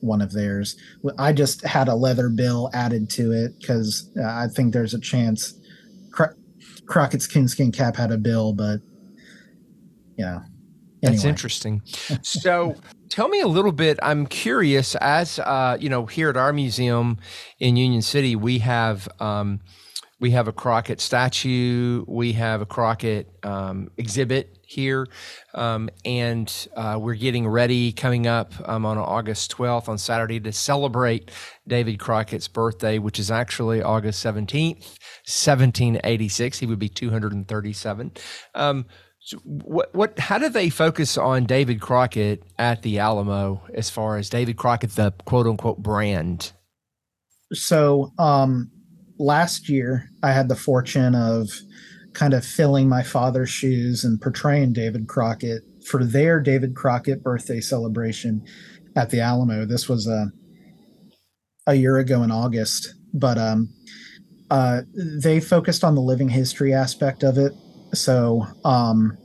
one 0.00 0.20
of 0.20 0.32
theirs. 0.32 0.76
I 1.18 1.32
just 1.32 1.64
had 1.64 1.88
a 1.88 1.94
leather 1.94 2.28
bill 2.28 2.70
added 2.74 3.08
to 3.10 3.32
it 3.32 3.58
because 3.58 4.10
uh, 4.18 4.24
I 4.24 4.46
think 4.54 4.72
there's 4.72 4.94
a 4.94 5.00
chance 5.00 5.54
Cro- 6.12 6.34
Crockett's 6.86 7.26
coonskin 7.26 7.72
cap 7.72 7.96
had 7.96 8.12
a 8.12 8.18
bill, 8.18 8.52
but 8.52 8.80
yeah. 10.16 10.40
Anyway. 11.02 11.16
That's 11.16 11.24
interesting. 11.24 11.80
so 12.20 12.76
tell 13.08 13.28
me 13.28 13.40
a 13.40 13.46
little 13.46 13.72
bit. 13.72 13.98
I'm 14.02 14.26
curious, 14.26 14.94
as 14.96 15.38
uh, 15.38 15.78
you 15.80 15.88
know, 15.88 16.04
here 16.04 16.28
at 16.28 16.36
our 16.36 16.52
museum 16.52 17.16
in 17.58 17.76
Union 17.76 18.02
City, 18.02 18.36
we 18.36 18.58
have 18.58 19.08
um, 19.18 19.60
we 20.18 20.32
have 20.32 20.46
a 20.46 20.52
Crockett 20.52 21.00
statue, 21.00 22.04
we 22.06 22.34
have 22.34 22.60
a 22.60 22.66
Crockett 22.66 23.32
um, 23.42 23.90
exhibit 23.96 24.59
here, 24.70 25.08
um, 25.54 25.90
and 26.04 26.68
uh, 26.76 26.96
we're 27.00 27.14
getting 27.14 27.48
ready 27.48 27.92
coming 27.92 28.26
up 28.26 28.52
um, 28.68 28.86
on 28.86 28.98
August 28.98 29.50
12th 29.56 29.88
on 29.88 29.98
Saturday 29.98 30.38
to 30.40 30.52
celebrate 30.52 31.30
David 31.66 31.98
Crockett's 31.98 32.48
birthday, 32.48 32.98
which 32.98 33.18
is 33.18 33.30
actually 33.30 33.82
August 33.82 34.24
17th, 34.24 34.78
1786. 35.26 36.58
He 36.58 36.66
would 36.66 36.78
be 36.78 36.88
237. 36.88 38.12
Um, 38.54 38.86
so 39.22 39.36
what 39.44 39.94
what 39.94 40.18
how 40.18 40.38
do 40.38 40.48
they 40.48 40.70
focus 40.70 41.18
on 41.18 41.44
David 41.44 41.80
Crockett 41.80 42.42
at 42.58 42.80
the 42.82 42.98
Alamo 42.98 43.62
as 43.74 43.90
far 43.90 44.16
as 44.16 44.30
David 44.30 44.56
Crockett 44.56 44.92
the 44.92 45.12
quote 45.26 45.46
unquote 45.46 45.78
brand? 45.78 46.52
So 47.52 48.12
um 48.18 48.70
last 49.18 49.68
year 49.68 50.08
I 50.22 50.32
had 50.32 50.48
the 50.48 50.56
fortune 50.56 51.14
of 51.14 51.50
kind 52.12 52.34
of 52.34 52.44
filling 52.44 52.88
my 52.88 53.02
father's 53.02 53.50
shoes 53.50 54.04
and 54.04 54.20
portraying 54.20 54.72
David 54.72 55.06
Crockett 55.06 55.62
for 55.84 56.04
their 56.04 56.40
David 56.40 56.74
Crockett 56.74 57.22
birthday 57.22 57.60
celebration 57.60 58.44
at 58.96 59.10
the 59.10 59.20
Alamo. 59.20 59.64
This 59.64 59.88
was 59.88 60.06
a 60.06 60.30
a 61.66 61.74
year 61.74 61.98
ago 61.98 62.22
in 62.22 62.30
August, 62.30 62.94
but 63.14 63.38
um 63.38 63.72
uh 64.50 64.82
they 64.94 65.40
focused 65.40 65.84
on 65.84 65.94
the 65.94 66.00
living 66.00 66.28
history 66.28 66.74
aspect 66.74 67.22
of 67.22 67.38
it 67.38 67.52
so 67.92 68.46
um, 68.64 69.16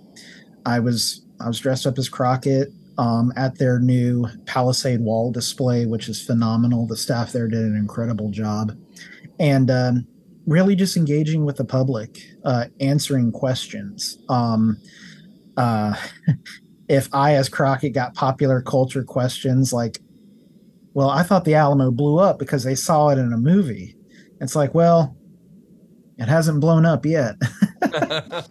I 0.65 0.79
was 0.79 1.25
I 1.39 1.47
was 1.47 1.59
dressed 1.59 1.85
up 1.85 1.97
as 1.97 2.09
Crockett 2.09 2.69
um, 2.97 3.31
at 3.35 3.57
their 3.57 3.79
new 3.79 4.27
Palisade 4.45 5.01
wall 5.01 5.31
display, 5.31 5.85
which 5.85 6.07
is 6.09 6.21
phenomenal. 6.21 6.87
The 6.87 6.97
staff 6.97 7.31
there 7.31 7.47
did 7.47 7.59
an 7.59 7.75
incredible 7.75 8.29
job, 8.29 8.73
and 9.39 9.69
um, 9.69 10.07
really 10.45 10.75
just 10.75 10.97
engaging 10.97 11.45
with 11.45 11.57
the 11.57 11.65
public, 11.65 12.19
uh, 12.43 12.65
answering 12.79 13.31
questions. 13.31 14.17
Um, 14.29 14.77
uh, 15.57 15.95
if 16.89 17.09
I, 17.13 17.35
as 17.35 17.49
Crockett, 17.49 17.93
got 17.93 18.13
popular 18.13 18.61
culture 18.61 19.03
questions 19.03 19.73
like, 19.73 19.99
"Well, 20.93 21.09
I 21.09 21.23
thought 21.23 21.45
the 21.45 21.55
Alamo 21.55 21.91
blew 21.91 22.19
up 22.19 22.39
because 22.39 22.63
they 22.63 22.75
saw 22.75 23.09
it 23.09 23.17
in 23.17 23.33
a 23.33 23.37
movie," 23.37 23.95
it's 24.41 24.55
like, 24.55 24.73
well, 24.73 25.17
it 26.17 26.27
hasn't 26.27 26.61
blown 26.61 26.85
up 26.85 27.05
yet. 27.05 27.35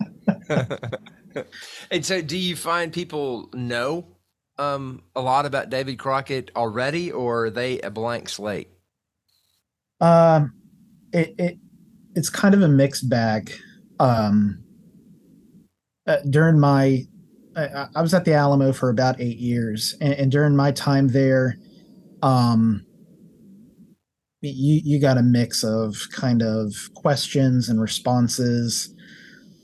and 1.91 2.05
so, 2.05 2.21
do 2.21 2.37
you 2.37 2.57
find 2.57 2.93
people 2.93 3.49
know 3.53 4.07
um, 4.59 5.03
a 5.17 5.21
lot 5.21 5.47
about 5.47 5.71
David 5.71 5.99
Crockett 5.99 6.51
already, 6.57 7.11
or 7.13 7.47
are 7.47 7.51
they 7.51 7.81
a 7.81 7.91
blank 7.91 8.29
slate? 8.29 8.69
Um, 10.01 10.55
it, 11.13 11.35
it 11.39 11.59
it's 12.15 12.31
kind 12.31 12.55
of 12.55 12.63
a 12.63 12.69
mixed 12.69 13.09
bag. 13.09 13.53
Um, 14.01 14.63
uh, 16.07 16.19
during 16.29 16.59
my, 16.59 17.07
I, 17.57 17.87
I, 17.95 18.03
was 18.03 18.13
at 18.13 18.25
the 18.25 18.35
Alamo 18.35 18.73
for 18.73 18.91
about 18.91 19.21
eight 19.21 19.39
years, 19.39 19.95
and, 20.01 20.15
and 20.15 20.33
during 20.33 20.57
my 20.57 20.73
time 20.73 21.09
there, 21.09 21.57
um, 22.23 22.85
you 24.43 24.81
you 24.85 25.01
got 25.01 25.19
a 25.19 25.23
mix 25.23 25.65
of 25.65 25.97
kind 26.13 26.43
of 26.43 26.75
questions 26.95 27.69
and 27.69 27.81
responses. 27.81 28.95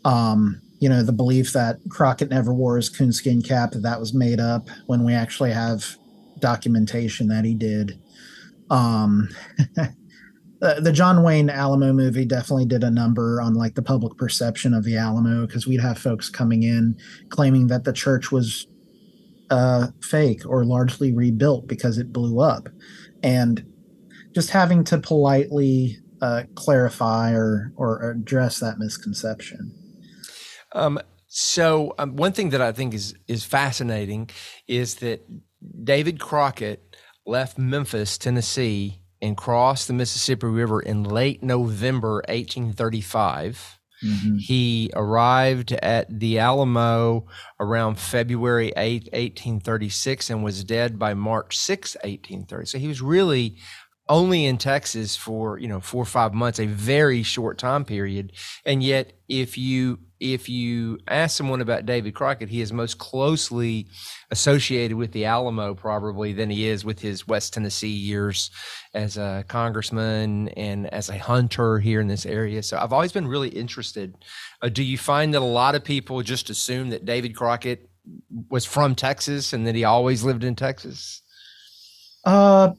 Um, 0.04 0.62
you 0.80 0.88
know, 0.88 1.02
the 1.02 1.12
belief 1.12 1.52
that 1.52 1.76
Crockett 1.90 2.30
never 2.30 2.54
wore 2.54 2.76
his 2.76 2.88
coonskin 2.88 3.42
cap 3.42 3.72
that 3.72 3.82
that 3.82 4.00
was 4.00 4.14
made 4.14 4.40
up 4.40 4.68
when 4.86 5.04
we 5.04 5.12
actually 5.12 5.52
have 5.52 5.96
documentation 6.38 7.28
that 7.28 7.44
he 7.44 7.54
did. 7.54 8.00
Um, 8.70 9.28
the 10.60 10.92
John 10.92 11.22
Wayne 11.22 11.48
Alamo 11.48 11.92
movie 11.92 12.26
definitely 12.26 12.66
did 12.66 12.84
a 12.84 12.90
number 12.90 13.40
on 13.40 13.54
like 13.54 13.74
the 13.74 13.82
public 13.82 14.16
perception 14.18 14.74
of 14.74 14.84
the 14.84 14.96
Alamo 14.96 15.46
because 15.46 15.66
we'd 15.66 15.80
have 15.80 15.98
folks 15.98 16.28
coming 16.28 16.62
in 16.62 16.98
claiming 17.30 17.68
that 17.68 17.84
the 17.84 17.92
church 17.92 18.30
was 18.30 18.66
uh, 19.50 19.88
fake 20.02 20.42
or 20.46 20.64
largely 20.64 21.12
rebuilt 21.12 21.66
because 21.66 21.98
it 21.98 22.12
blew 22.12 22.40
up, 22.40 22.68
and 23.22 23.64
just 24.34 24.50
having 24.50 24.84
to 24.84 24.98
politely 24.98 25.96
uh, 26.20 26.42
clarify 26.54 27.32
or 27.32 27.72
or 27.76 28.10
address 28.10 28.60
that 28.60 28.78
misconception. 28.78 29.74
Um, 30.72 31.00
so 31.26 31.94
um, 31.98 32.16
one 32.16 32.32
thing 32.32 32.50
that 32.50 32.60
I 32.60 32.72
think 32.72 32.92
is 32.92 33.14
is 33.28 33.44
fascinating 33.44 34.28
is 34.68 34.96
that 34.96 35.26
David 35.84 36.20
Crockett 36.20 36.96
left 37.24 37.58
Memphis, 37.58 38.18
Tennessee, 38.18 39.00
and 39.22 39.36
crossed 39.36 39.86
the 39.86 39.94
Mississippi 39.94 40.46
River 40.46 40.80
in 40.80 41.04
late 41.04 41.42
November 41.42 42.22
1835. 42.28 43.78
Mm-hmm. 44.04 44.36
He 44.38 44.90
arrived 44.94 45.72
at 45.72 46.20
the 46.20 46.38
Alamo 46.38 47.26
around 47.58 47.98
February 47.98 48.72
8, 48.76 49.04
1836, 49.12 50.30
and 50.30 50.42
was 50.42 50.64
dead 50.64 50.98
by 50.98 51.12
March 51.14 51.58
6, 51.58 51.96
1830. 51.96 52.66
So 52.66 52.78
he 52.78 52.88
was 52.88 53.02
really 53.02 53.58
only 54.10 54.44
in 54.44 54.58
Texas 54.58 55.16
for 55.16 55.58
you 55.58 55.68
know 55.68 55.80
four 55.80 56.02
or 56.02 56.06
five 56.06 56.34
months, 56.34 56.58
a 56.58 56.66
very 56.66 57.22
short 57.22 57.56
time 57.56 57.86
period, 57.86 58.32
and 58.66 58.82
yet 58.82 59.14
if 59.28 59.56
you 59.56 60.00
if 60.18 60.50
you 60.50 60.98
ask 61.08 61.36
someone 61.36 61.62
about 61.62 61.86
David 61.86 62.14
Crockett, 62.14 62.50
he 62.50 62.60
is 62.60 62.74
most 62.74 62.98
closely 62.98 63.86
associated 64.30 64.96
with 64.96 65.12
the 65.12 65.24
Alamo 65.24 65.74
probably 65.74 66.34
than 66.34 66.50
he 66.50 66.68
is 66.68 66.84
with 66.84 67.00
his 67.00 67.26
West 67.26 67.54
Tennessee 67.54 67.88
years 67.88 68.50
as 68.92 69.16
a 69.16 69.44
congressman 69.48 70.48
and 70.50 70.86
as 70.92 71.08
a 71.08 71.16
hunter 71.16 71.78
here 71.78 72.02
in 72.02 72.08
this 72.08 72.26
area. 72.26 72.62
So 72.62 72.76
I've 72.76 72.92
always 72.92 73.12
been 73.12 73.28
really 73.28 73.48
interested. 73.48 74.14
Uh, 74.60 74.68
do 74.68 74.82
you 74.82 74.98
find 74.98 75.32
that 75.32 75.40
a 75.40 75.44
lot 75.44 75.74
of 75.74 75.84
people 75.84 76.20
just 76.22 76.50
assume 76.50 76.90
that 76.90 77.06
David 77.06 77.34
Crockett 77.34 77.88
was 78.50 78.66
from 78.66 78.94
Texas 78.94 79.54
and 79.54 79.66
that 79.66 79.74
he 79.74 79.84
always 79.84 80.22
lived 80.22 80.44
in 80.44 80.54
Texas? 80.54 81.22
Uh, 82.24 82.72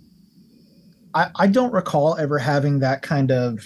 I, 1.14 1.30
I 1.36 1.48
don't 1.48 1.74
recall 1.74 2.18
ever 2.18 2.38
having 2.38 2.80
that 2.80 3.02
kind 3.02 3.32
of 3.32 3.60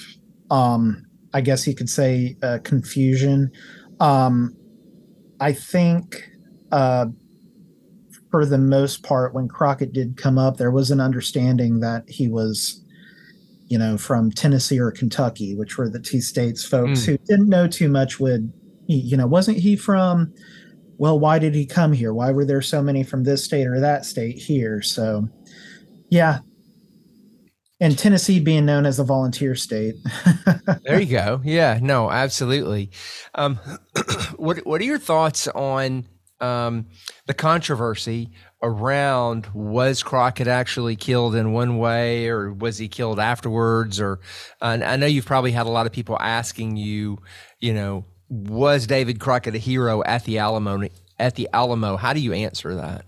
um, 0.52 1.06
I 1.36 1.42
guess 1.42 1.68
you 1.68 1.76
could 1.76 1.90
say, 1.90 2.38
uh, 2.42 2.60
confusion. 2.64 3.52
Um, 4.00 4.56
I 5.42 5.52
think 5.52 6.30
uh, 6.72 7.08
for 8.32 8.46
the 8.46 8.58
most 8.58 9.04
part, 9.04 9.34
when 9.34 9.50
Crockett 9.50 9.92
did 9.92 10.16
come 10.16 10.38
up, 10.38 10.56
there 10.56 10.72
was 10.72 10.92
an 10.92 11.02
understanding 11.02 11.82
that 11.82 12.10
he 12.10 12.30
was, 12.30 12.82
you 13.68 13.78
know, 13.78 13.98
from 13.98 14.32
Tennessee 14.32 14.80
or 14.80 14.92
Kentucky, 14.92 15.56
which 15.56 15.78
were 15.78 15.90
the 15.90 16.00
two 16.00 16.22
states 16.22 16.64
folks 16.64 17.02
mm. 17.02 17.06
who 17.06 17.18
didn't 17.26 17.50
know 17.50 17.68
too 17.68 17.90
much 17.90 18.18
would, 18.18 18.54
you 18.88 19.18
know, 19.18 19.28
wasn't 19.28 19.58
he 19.58 19.76
from? 19.76 20.34
Well, 20.98 21.20
why 21.20 21.38
did 21.38 21.54
he 21.54 21.66
come 21.66 21.92
here? 21.92 22.14
Why 22.14 22.32
were 22.32 22.46
there 22.46 22.62
so 22.62 22.82
many 22.82 23.04
from 23.04 23.26
this 23.26 23.44
state 23.44 23.68
or 23.68 23.82
that 23.82 24.06
state 24.06 24.38
here? 24.38 24.82
So, 24.82 25.28
yeah, 26.10 26.40
and 27.80 27.98
Tennessee 27.98 28.40
being 28.40 28.66
known 28.66 28.86
as 28.86 29.00
a 29.00 29.04
volunteer 29.04 29.56
state. 29.56 29.96
there 30.84 31.00
you 31.00 31.12
go. 31.12 31.42
Yeah, 31.44 31.80
no, 31.82 32.10
absolutely. 32.10 32.92
Um, 33.34 33.60
what 34.38 34.66
What 34.66 34.82
are 34.82 34.86
your 34.86 35.00
thoughts 35.00 35.48
on 35.50 36.06
um, 36.40 36.88
the 37.28 37.34
controversy 37.34 38.32
around 38.62 39.48
was 39.54 40.04
Crockett 40.04 40.48
actually 40.48 40.96
killed 40.96 41.36
in 41.36 41.54
one 41.54 41.78
way, 41.78 42.28
or 42.28 42.54
was 42.54 42.78
he 42.78 42.88
killed 42.88 43.20
afterwards? 43.20 44.00
Or 44.00 44.20
uh, 44.62 44.80
I 44.84 44.96
know 44.98 45.06
you've 45.06 45.26
probably 45.26 45.52
had 45.52 45.66
a 45.66 45.72
lot 45.72 45.86
of 45.86 45.92
people 45.92 46.18
asking 46.20 46.78
you, 46.78 47.20
you 47.60 47.74
know, 47.74 48.06
was 48.30 48.88
David 48.88 49.20
Crockett 49.20 49.56
a 49.56 49.60
hero 49.60 50.04
at 50.04 50.24
the 50.24 50.40
Alamo? 50.40 50.88
At 51.18 51.36
the 51.36 51.48
Alamo, 51.54 51.96
how 51.96 52.14
do 52.14 52.20
you 52.20 52.34
answer 52.34 52.76
that? 52.76 53.06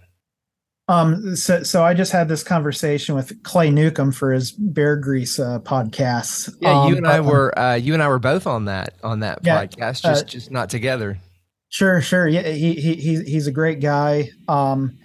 Um, 0.90 1.36
so, 1.36 1.64
so 1.64 1.84
I 1.84 1.94
just 1.94 2.14
had 2.14 2.30
this 2.30 2.44
conversation 2.44 3.14
with 3.14 3.44
Clay 3.44 3.70
Newcomb 3.70 4.14
for 4.14 4.32
his 4.32 4.52
Bear 4.52 4.96
Grease 4.96 5.38
uh, 5.38 5.60
podcast. 5.60 6.56
Yeah, 6.62 6.82
um, 6.82 6.90
you 6.90 6.98
and 6.98 7.08
I 7.08 7.20
were 7.20 7.58
uh, 7.60 7.76
you 7.76 7.94
and 7.94 8.02
I 8.02 8.08
were 8.08 8.20
both 8.20 8.48
on 8.48 8.66
that 8.66 8.94
on 9.04 9.20
that 9.20 9.40
yeah, 9.44 9.66
podcast, 9.66 10.02
just 10.04 10.24
uh, 10.24 10.28
just 10.28 10.52
not 10.52 10.70
together. 10.70 11.20
Sure, 11.70 12.02
sure. 12.02 12.28
Yeah, 12.28 12.48
he 12.50 12.74
he 12.76 12.96
he's 12.96 13.48
a 13.48 13.52
great 13.52 13.82
guy. 13.82 14.30
Um, 14.48 14.98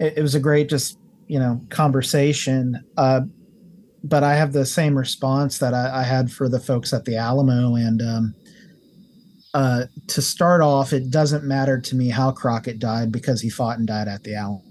it, 0.00 0.14
it 0.16 0.22
was 0.22 0.34
a 0.34 0.40
great 0.40 0.70
just 0.70 0.98
you 1.26 1.38
know 1.38 1.60
conversation. 1.68 2.82
Uh, 2.96 3.22
but 4.02 4.22
I 4.22 4.36
have 4.36 4.54
the 4.54 4.64
same 4.64 4.96
response 4.96 5.58
that 5.58 5.74
I, 5.74 6.00
I 6.00 6.02
had 6.04 6.30
for 6.30 6.48
the 6.48 6.60
folks 6.60 6.94
at 6.94 7.04
the 7.04 7.16
Alamo, 7.16 7.74
and 7.74 8.00
um, 8.00 8.34
uh, 9.52 9.84
to 10.06 10.22
start 10.22 10.62
off, 10.62 10.94
it 10.94 11.10
doesn't 11.10 11.44
matter 11.44 11.78
to 11.78 11.94
me 11.94 12.08
how 12.08 12.32
Crockett 12.32 12.78
died 12.78 13.12
because 13.12 13.42
he 13.42 13.50
fought 13.50 13.76
and 13.76 13.86
died 13.86 14.08
at 14.08 14.22
the 14.22 14.34
Alamo 14.34 14.65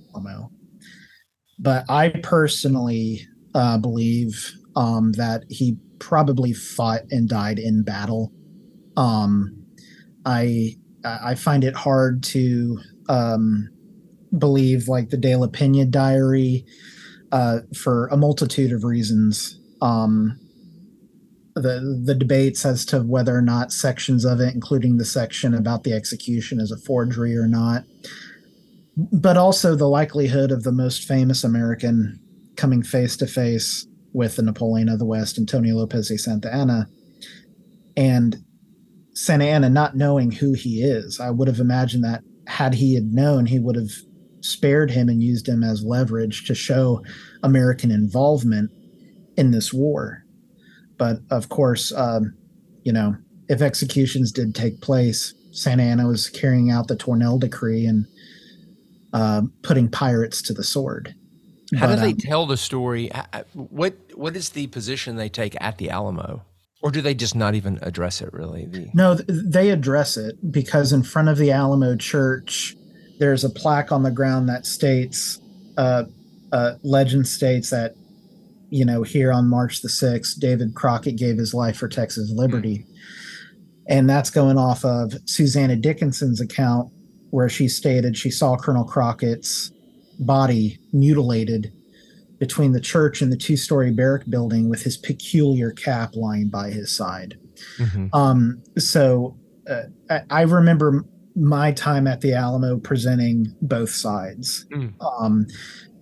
but 1.60 1.86
I 1.90 2.10
personally 2.10 3.28
uh, 3.54 3.78
believe 3.78 4.54
um, 4.76 5.14
that 5.14 5.44
he 5.50 5.78
probably 6.00 6.54
fought 6.54 7.02
and 7.12 7.30
died 7.30 7.60
in 7.60 7.84
battle. 7.84 8.32
Um, 8.98 9.66
I 10.26 10.76
I 11.04 11.36
find 11.36 11.64
it 11.64 11.76
hard 11.76 12.24
to 12.24 12.80
um, 13.10 13.70
believe 14.38 14.88
like 14.88 15.10
the 15.10 15.18
De 15.18 15.36
La 15.36 15.48
Pena 15.48 15.86
diary 15.86 16.66
uh, 17.32 17.60
for 17.76 18.08
a 18.08 18.18
multitude 18.18 18.72
of 18.72 18.84
reasons. 18.84 19.60
Um, 19.82 20.40
the 21.56 22.02
the 22.04 22.16
debates 22.16 22.66
as 22.66 22.86
to 22.88 23.02
whether 23.02 23.36
or 23.36 23.42
not 23.42 23.72
sections 23.72 24.26
of 24.26 24.42
it, 24.42 24.54
including 24.54 24.98
the 24.98 25.06
section 25.06 25.54
about 25.54 25.84
the 25.84 25.94
execution, 25.94 26.60
is 26.60 26.72
a 26.72 26.78
forgery 26.78 27.38
or 27.38 27.48
not 27.48 27.84
but 28.98 29.38
also 29.38 29.76
the 29.76 29.88
likelihood 29.88 30.52
of 30.52 30.64
the 30.64 30.72
most 30.72 31.04
famous 31.04 31.44
American 31.44 32.20
coming 32.56 32.82
face 32.82 33.18
to 33.18 33.28
face 33.28 33.86
with 34.14 34.38
the 34.38 34.42
Napoleon 34.42 34.88
of 34.88 35.00
the 35.00 35.06
West, 35.06 35.38
Antonio 35.38 35.76
Lopez 35.76 36.08
de 36.08 36.18
Santa 36.18 36.54
Anna, 36.54 36.88
and 37.98 38.38
Santa 39.14 39.46
Anna 39.46 39.70
not 39.70 39.96
knowing 39.96 40.32
who 40.32 40.54
he 40.54 40.84
is. 40.84 41.20
I 41.20 41.32
would 41.32 41.48
have 41.48 41.60
imagined 41.60 42.04
that 42.04 42.24
had 42.48 42.74
he 42.76 42.96
had 42.96 43.14
known, 43.14 43.46
he 43.46 43.60
would 43.60 43.76
have 43.76 43.92
spared 44.42 44.92
him 44.92 45.10
and 45.10 45.22
used 45.24 45.48
him 45.48 45.64
as 45.64 45.84
leverage 45.84 46.46
to 46.46 46.56
show 46.56 47.04
American 47.44 47.92
involvement 47.92 48.72
in 49.38 49.52
this 49.52 49.74
war. 49.74 50.24
But 50.98 51.18
of 51.32 51.50
course, 51.50 51.92
um, 51.94 52.34
you 52.84 52.94
know, 52.94 53.16
if 53.50 53.62
executions 53.62 54.32
did 54.32 54.56
take 54.56 54.82
place, 54.82 55.34
Santa 55.52 55.84
Anna 55.84 56.08
was 56.08 56.30
carrying 56.30 56.72
out 56.72 56.88
the 56.88 56.96
Tornel 56.96 57.40
Decree 57.40 57.86
and 57.86 58.06
uh, 59.16 59.42
putting 59.64 59.90
pirates 59.90 60.42
to 60.42 60.54
the 60.54 60.64
sword. 60.64 61.16
How 61.78 61.88
but, 61.88 61.96
do 61.96 62.02
they 62.02 62.12
um, 62.12 62.18
tell 62.18 62.46
the 62.46 62.58
story? 62.58 63.10
What 63.54 63.96
what 64.14 64.36
is 64.36 64.50
the 64.50 64.68
position 64.68 65.16
they 65.16 65.30
take 65.30 65.56
at 65.62 65.78
the 65.78 65.90
Alamo, 65.90 66.44
or 66.82 66.92
do 66.92 67.02
they 67.02 67.16
just 67.16 67.34
not 67.34 67.56
even 67.56 67.80
address 67.82 68.22
it 68.22 68.32
really? 68.34 68.66
The- 68.66 68.90
no, 68.94 69.16
they 69.16 69.70
address 69.70 70.18
it 70.18 70.52
because 70.52 70.92
in 70.92 71.02
front 71.02 71.30
of 71.30 71.38
the 71.38 71.52
Alamo 71.52 71.96
Church, 71.96 72.76
there's 73.18 73.46
a 73.46 73.50
plaque 73.50 73.92
on 73.92 74.04
the 74.04 74.12
ground 74.12 74.50
that 74.50 74.66
states, 74.66 75.40
uh, 75.78 76.04
uh, 76.52 76.74
legend 76.84 77.26
states 77.26 77.70
that, 77.70 77.96
you 78.70 78.84
know, 78.84 79.02
here 79.02 79.32
on 79.32 79.48
March 79.48 79.82
the 79.82 79.90
sixth, 79.90 80.42
David 80.42 80.76
Crockett 80.76 81.16
gave 81.16 81.38
his 81.38 81.54
life 81.54 81.78
for 81.78 81.88
Texas 81.88 82.30
liberty. 82.32 82.80
Mm. 82.80 82.86
And 83.88 84.10
that's 84.10 84.30
going 84.30 84.58
off 84.58 84.84
of 84.84 85.14
Susanna 85.26 85.78
Dickinson's 85.78 86.42
account 86.42 86.92
where 87.32 87.50
she 87.50 87.68
stated 87.68 88.18
she 88.18 88.32
saw 88.32 88.56
Colonel 88.56 88.84
Crockett's 88.84 89.72
body 90.20 90.80
mutilated 90.94 91.74
between 92.40 92.72
the 92.72 92.82
church 92.82 93.22
and 93.22 93.32
the 93.32 93.38
two 93.38 93.58
story 93.58 93.92
barrack 93.92 94.30
building 94.30 94.70
with 94.70 94.82
his 94.82 94.98
peculiar 94.98 95.72
cap 95.72 96.16
lying 96.16 96.48
by 96.50 96.70
his 96.70 96.96
side. 96.96 97.38
Mm-hmm. 97.78 98.08
Um, 98.14 98.62
so 98.78 99.38
uh, 99.70 100.20
I, 100.30 100.42
remember 100.42 101.06
my 101.36 101.72
time 101.72 102.08
at 102.08 102.22
the 102.22 102.34
Alamo 102.34 102.78
presenting 102.78 103.56
both 103.62 103.90
sides, 103.90 104.66
mm. 104.72 104.94
um, 105.02 105.48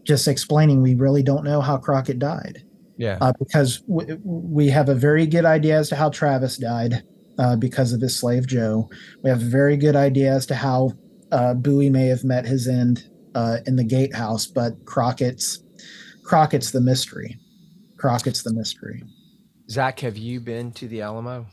just 0.03 0.27
explaining 0.27 0.81
we 0.81 0.95
really 0.95 1.23
don't 1.23 1.43
know 1.43 1.61
how 1.61 1.77
Crockett 1.77 2.19
died. 2.19 2.63
Yeah. 2.97 3.17
Uh, 3.21 3.33
because 3.39 3.79
w- 3.81 4.19
we 4.23 4.69
have 4.69 4.89
a 4.89 4.95
very 4.95 5.25
good 5.25 5.45
idea 5.45 5.77
as 5.77 5.89
to 5.89 5.95
how 5.95 6.09
Travis 6.09 6.57
died 6.57 7.03
uh, 7.39 7.55
because 7.55 7.93
of 7.93 8.01
his 8.01 8.15
slave 8.15 8.47
Joe. 8.47 8.89
We 9.23 9.29
have 9.29 9.41
a 9.41 9.45
very 9.45 9.77
good 9.77 9.95
idea 9.95 10.33
as 10.33 10.45
to 10.47 10.55
how 10.55 10.93
uh, 11.33 11.53
Bowie 11.55 11.89
may 11.89 12.05
have 12.05 12.23
met 12.23 12.45
his 12.45 12.67
end 12.67 13.09
uh, 13.35 13.57
in 13.65 13.75
the 13.75 13.83
gatehouse, 13.83 14.45
but 14.45 14.85
Crockett's 14.85 15.63
Crockett's 16.23 16.71
the 16.71 16.79
mystery. 16.79 17.37
Crockett's 17.97 18.43
the 18.43 18.53
mystery. 18.53 19.03
Zach, 19.69 19.99
have 20.01 20.17
you 20.17 20.39
been 20.39 20.71
to 20.73 20.87
the 20.87 21.01
Alamo? 21.01 21.47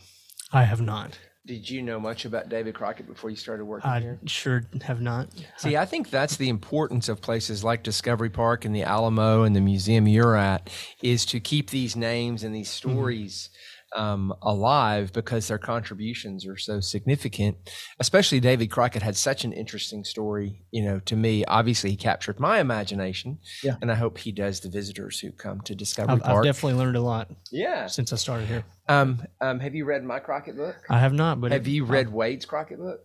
I 0.52 0.64
have 0.64 0.80
not. 0.80 1.18
Did 1.46 1.68
you 1.68 1.82
know 1.82 1.98
much 1.98 2.26
about 2.26 2.48
David 2.48 2.74
Crockett 2.74 3.08
before 3.08 3.30
you 3.30 3.36
started 3.36 3.64
working 3.64 3.90
I 3.90 4.00
here? 4.00 4.20
Sure 4.26 4.62
have 4.82 5.00
not. 5.00 5.28
See, 5.56 5.76
I 5.76 5.86
think 5.86 6.10
that's 6.10 6.36
the 6.36 6.50
importance 6.50 7.08
of 7.08 7.22
places 7.22 7.64
like 7.64 7.82
Discovery 7.82 8.30
Park 8.30 8.64
and 8.64 8.76
the 8.76 8.82
Alamo 8.82 9.42
and 9.42 9.56
the 9.56 9.60
museum 9.60 10.06
you're 10.06 10.36
at 10.36 10.68
is 11.02 11.24
to 11.26 11.40
keep 11.40 11.70
these 11.70 11.96
names 11.96 12.44
and 12.44 12.54
these 12.54 12.68
mm-hmm. 12.68 12.90
stories 12.90 13.48
mm-hmm 13.50 13.79
um, 13.94 14.34
alive 14.42 15.12
because 15.12 15.48
their 15.48 15.58
contributions 15.58 16.46
are 16.46 16.56
so 16.56 16.80
significant. 16.80 17.56
Especially 17.98 18.40
David 18.40 18.70
Crockett 18.70 19.02
had 19.02 19.16
such 19.16 19.44
an 19.44 19.52
interesting 19.52 20.04
story, 20.04 20.62
you 20.70 20.82
know, 20.82 21.00
to 21.00 21.16
me. 21.16 21.44
Obviously, 21.44 21.90
he 21.90 21.96
captured 21.96 22.38
my 22.40 22.60
imagination, 22.60 23.38
yeah. 23.62 23.76
and 23.80 23.90
I 23.90 23.94
hope 23.94 24.18
he 24.18 24.32
does 24.32 24.60
the 24.60 24.68
visitors 24.68 25.18
who 25.20 25.32
come 25.32 25.60
to 25.62 25.74
Discovery 25.74 26.14
I've, 26.14 26.22
Park. 26.22 26.38
I've 26.38 26.44
definitely 26.44 26.78
learned 26.78 26.96
a 26.96 27.02
lot. 27.02 27.30
Yeah, 27.50 27.86
since 27.86 28.12
I 28.12 28.16
started 28.16 28.48
here. 28.48 28.64
Um, 28.88 29.22
um, 29.40 29.60
have 29.60 29.74
you 29.74 29.84
read 29.84 30.04
my 30.04 30.18
Crockett 30.18 30.56
book? 30.56 30.76
I 30.88 30.98
have 30.98 31.12
not, 31.12 31.40
but 31.40 31.52
have 31.52 31.66
it, 31.66 31.70
you 31.70 31.84
read 31.84 32.08
uh, 32.08 32.10
Wade's 32.10 32.44
Crockett 32.44 32.78
book? 32.78 33.00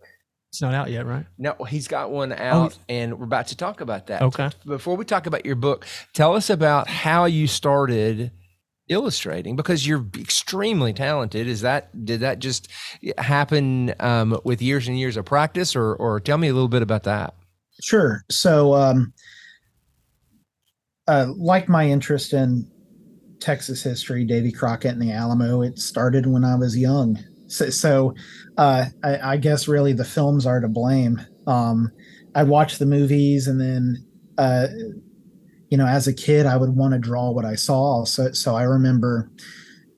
It's 0.50 0.62
not 0.62 0.74
out 0.74 0.90
yet, 0.90 1.04
right? 1.04 1.26
No, 1.36 1.54
he's 1.68 1.88
got 1.88 2.10
one 2.10 2.32
out, 2.32 2.74
oh. 2.74 2.82
and 2.88 3.18
we're 3.18 3.26
about 3.26 3.48
to 3.48 3.56
talk 3.56 3.80
about 3.80 4.06
that. 4.06 4.22
Okay. 4.22 4.50
Before 4.64 4.96
we 4.96 5.04
talk 5.04 5.26
about 5.26 5.44
your 5.44 5.56
book, 5.56 5.86
tell 6.14 6.34
us 6.34 6.48
about 6.48 6.88
how 6.88 7.26
you 7.26 7.46
started 7.46 8.30
illustrating 8.88 9.56
because 9.56 9.86
you're 9.86 10.06
extremely 10.16 10.92
talented 10.92 11.48
is 11.48 11.60
that 11.60 12.04
did 12.04 12.20
that 12.20 12.38
just 12.38 12.68
happen 13.18 13.92
um, 13.98 14.38
with 14.44 14.62
years 14.62 14.86
and 14.86 14.98
years 14.98 15.16
of 15.16 15.24
practice 15.24 15.74
or 15.74 15.94
or 15.96 16.20
tell 16.20 16.38
me 16.38 16.48
a 16.48 16.54
little 16.54 16.68
bit 16.68 16.82
about 16.82 17.02
that 17.02 17.34
sure 17.82 18.22
so 18.30 18.74
um, 18.74 19.12
uh, 21.08 21.26
like 21.36 21.68
my 21.68 21.88
interest 21.88 22.32
in 22.32 22.70
Texas 23.40 23.82
history, 23.82 24.24
Davy 24.24 24.50
Crockett 24.50 24.92
and 24.92 25.02
the 25.02 25.12
Alamo, 25.12 25.62
it 25.62 25.78
started 25.78 26.26
when 26.26 26.44
I 26.44 26.56
was 26.56 26.76
young. 26.76 27.18
So, 27.48 27.70
so 27.70 28.14
uh, 28.56 28.86
I, 29.04 29.32
I, 29.32 29.36
guess 29.36 29.68
really 29.68 29.92
the 29.92 30.04
films 30.04 30.46
are 30.46 30.60
to 30.60 30.68
blame. 30.68 31.20
Um, 31.46 31.92
I 32.34 32.42
watched 32.42 32.80
the 32.80 32.86
movies 32.86 33.46
and 33.46 33.60
then, 33.60 34.04
uh, 34.36 34.66
you 35.70 35.76
know, 35.76 35.86
as 35.86 36.06
a 36.06 36.14
kid, 36.14 36.46
I 36.46 36.56
would 36.56 36.76
want 36.76 36.94
to 36.94 36.98
draw 36.98 37.30
what 37.30 37.44
I 37.44 37.54
saw. 37.54 38.04
So, 38.04 38.32
so 38.32 38.54
I 38.54 38.62
remember 38.62 39.30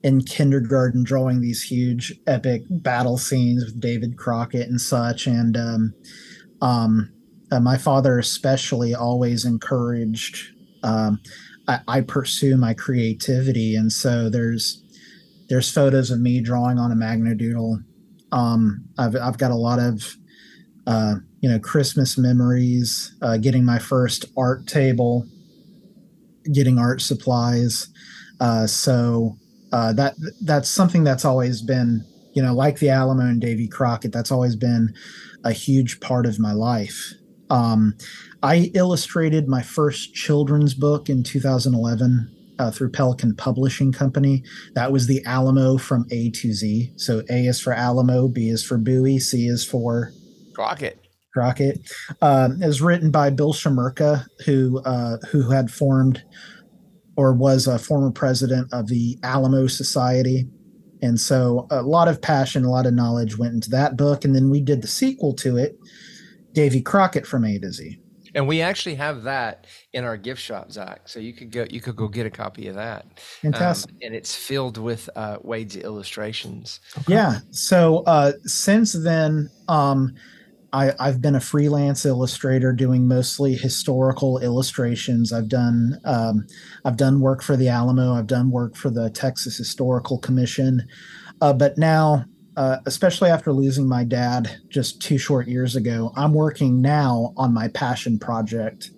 in 0.02 0.22
kindergarten 0.22 1.02
drawing 1.04 1.40
these 1.40 1.62
huge 1.62 2.14
epic 2.26 2.62
battle 2.70 3.18
scenes 3.18 3.64
with 3.64 3.80
David 3.80 4.16
Crockett 4.16 4.68
and 4.68 4.80
such. 4.80 5.26
And 5.26 5.56
um, 5.56 5.94
um, 6.62 7.12
uh, 7.50 7.60
my 7.60 7.76
father 7.76 8.18
especially 8.18 8.94
always 8.94 9.44
encouraged 9.44 10.54
um, 10.82 11.20
I, 11.66 11.80
I, 11.88 12.00
pursue 12.00 12.56
my 12.56 12.74
creativity, 12.74 13.74
and 13.74 13.92
so 13.92 14.30
there's 14.30 14.82
there's 15.48 15.70
photos 15.70 16.10
of 16.10 16.20
me 16.20 16.40
drawing 16.40 16.78
on 16.78 16.92
a 16.92 16.94
Magnadoodle. 16.94 17.82
Um, 18.32 18.84
I've 18.98 19.16
I've 19.16 19.38
got 19.38 19.50
a 19.50 19.56
lot 19.56 19.78
of 19.78 20.16
uh, 20.86 21.16
you 21.40 21.48
know 21.48 21.58
Christmas 21.58 22.16
memories, 22.16 23.14
uh, 23.22 23.36
getting 23.36 23.64
my 23.64 23.78
first 23.78 24.24
art 24.36 24.66
table, 24.66 25.26
getting 26.52 26.78
art 26.78 27.00
supplies. 27.00 27.88
Uh, 28.40 28.66
so 28.66 29.36
uh, 29.72 29.92
that 29.92 30.14
that's 30.42 30.68
something 30.68 31.04
that's 31.04 31.24
always 31.24 31.62
been 31.62 32.04
you 32.32 32.42
know 32.42 32.54
like 32.54 32.78
the 32.78 32.88
Alamo 32.88 33.22
and 33.22 33.40
Davy 33.40 33.68
Crockett. 33.68 34.12
That's 34.12 34.32
always 34.32 34.56
been 34.56 34.94
a 35.44 35.52
huge 35.52 36.00
part 36.00 36.26
of 36.26 36.38
my 36.38 36.52
life. 36.52 37.12
Um, 37.50 37.96
I 38.42 38.70
illustrated 38.74 39.48
my 39.48 39.62
first 39.62 40.14
children's 40.14 40.74
book 40.74 41.08
in 41.08 41.22
2011 41.22 42.34
uh, 42.58 42.70
through 42.70 42.90
Pelican 42.90 43.34
Publishing 43.34 43.92
Company. 43.92 44.44
That 44.74 44.92
was 44.92 45.06
the 45.06 45.24
Alamo 45.24 45.78
from 45.78 46.06
A 46.10 46.30
to 46.30 46.52
Z. 46.52 46.92
So 46.96 47.22
A 47.30 47.46
is 47.46 47.60
for 47.60 47.72
Alamo, 47.72 48.28
B 48.28 48.48
is 48.48 48.64
for 48.64 48.76
Bowie, 48.76 49.18
C 49.18 49.46
is 49.46 49.64
for 49.64 50.12
Crockett. 50.54 51.07
Crockett. 51.38 51.78
Um, 52.20 52.60
it 52.60 52.66
was 52.66 52.82
written 52.82 53.12
by 53.12 53.30
Bill 53.30 53.52
Chemerka, 53.52 54.26
who 54.44 54.80
uh, 54.80 55.18
who 55.30 55.48
had 55.48 55.70
formed 55.70 56.22
or 57.16 57.32
was 57.32 57.66
a 57.66 57.78
former 57.78 58.10
president 58.10 58.72
of 58.72 58.88
the 58.88 59.18
Alamo 59.22 59.66
Society. 59.66 60.48
And 61.02 61.18
so 61.18 61.66
a 61.70 61.82
lot 61.82 62.08
of 62.08 62.20
passion, 62.20 62.64
a 62.64 62.70
lot 62.70 62.86
of 62.86 62.94
knowledge 62.94 63.38
went 63.38 63.54
into 63.54 63.70
that 63.70 63.96
book. 63.96 64.24
And 64.24 64.34
then 64.34 64.50
we 64.50 64.60
did 64.60 64.82
the 64.82 64.88
sequel 64.88 65.32
to 65.34 65.56
it, 65.56 65.76
Davy 66.52 66.80
Crockett 66.80 67.26
from 67.26 67.44
A 67.44 67.58
to 67.58 67.72
Z. 67.72 67.98
And 68.34 68.46
we 68.46 68.60
actually 68.60 68.94
have 68.96 69.22
that 69.24 69.66
in 69.92 70.04
our 70.04 70.16
gift 70.16 70.40
shop, 70.40 70.70
Zach. 70.70 71.08
So 71.08 71.18
you 71.18 71.32
could 71.32 71.50
go 71.50 71.66
you 71.70 71.80
could 71.80 71.96
go 71.96 72.08
get 72.08 72.26
a 72.26 72.30
copy 72.30 72.68
of 72.68 72.74
that. 72.74 73.20
Fantastic. 73.42 73.92
Um, 73.92 73.98
and 74.02 74.14
it's 74.14 74.34
filled 74.34 74.78
with 74.78 75.08
uh, 75.16 75.38
Wade's 75.42 75.76
illustrations. 75.76 76.80
Okay. 76.98 77.14
Yeah. 77.14 77.38
So 77.50 78.04
uh, 78.06 78.32
since 78.44 78.92
then, 78.92 79.48
um, 79.68 80.14
I, 80.72 80.92
I've 80.98 81.22
been 81.22 81.34
a 81.34 81.40
freelance 81.40 82.04
illustrator 82.04 82.72
doing 82.72 83.08
mostly 83.08 83.54
historical 83.54 84.38
illustrations. 84.38 85.32
I've 85.32 85.48
done 85.48 86.00
um, 86.04 86.46
I've 86.84 86.96
done 86.96 87.20
work 87.20 87.42
for 87.42 87.56
the 87.56 87.68
Alamo. 87.68 88.12
I've 88.12 88.26
done 88.26 88.50
work 88.50 88.76
for 88.76 88.90
the 88.90 89.10
Texas 89.10 89.56
Historical 89.56 90.18
Commission. 90.18 90.86
Uh, 91.40 91.52
but 91.52 91.78
now, 91.78 92.24
uh, 92.56 92.78
especially 92.86 93.30
after 93.30 93.52
losing 93.52 93.88
my 93.88 94.04
dad 94.04 94.60
just 94.68 95.00
two 95.00 95.16
short 95.16 95.48
years 95.48 95.76
ago, 95.76 96.12
I'm 96.16 96.34
working 96.34 96.82
now 96.82 97.32
on 97.36 97.54
my 97.54 97.68
passion 97.68 98.18
project, 98.18 98.90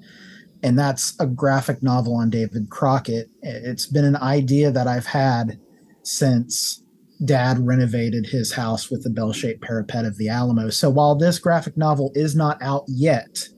and 0.63 0.79
that's 0.79 1.19
a 1.21 1.27
graphic 1.27 1.83
novel 1.83 2.15
on 2.17 2.31
David 2.31 2.71
Crockett. 2.71 3.29
It's 3.43 3.87
been 3.87 4.07
an 4.07 4.17
idea 4.17 4.71
that 4.71 4.89
I've 4.89 5.07
had 5.07 5.61
since 6.03 6.83
dad 7.25 7.59
renovated 7.67 8.27
his 8.27 8.53
house 8.53 8.91
with 8.91 9.03
the 9.05 9.11
bell 9.11 9.33
shaped 9.33 9.63
parapet 9.63 10.05
of 10.05 10.17
the 10.17 10.29
Alamo. 10.29 10.71
So 10.71 10.91
while 10.91 11.15
this 11.15 11.39
graphic 11.39 11.77
novel 11.77 12.13
is 12.15 12.35
not 12.35 12.61
out 12.63 12.85
yet, 12.87 13.49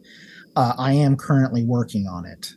uh, 0.57 0.75
I 0.79 0.93
am 0.93 1.17
currently 1.17 1.65
working 1.65 2.07
on 2.07 2.27
it. 2.27 2.55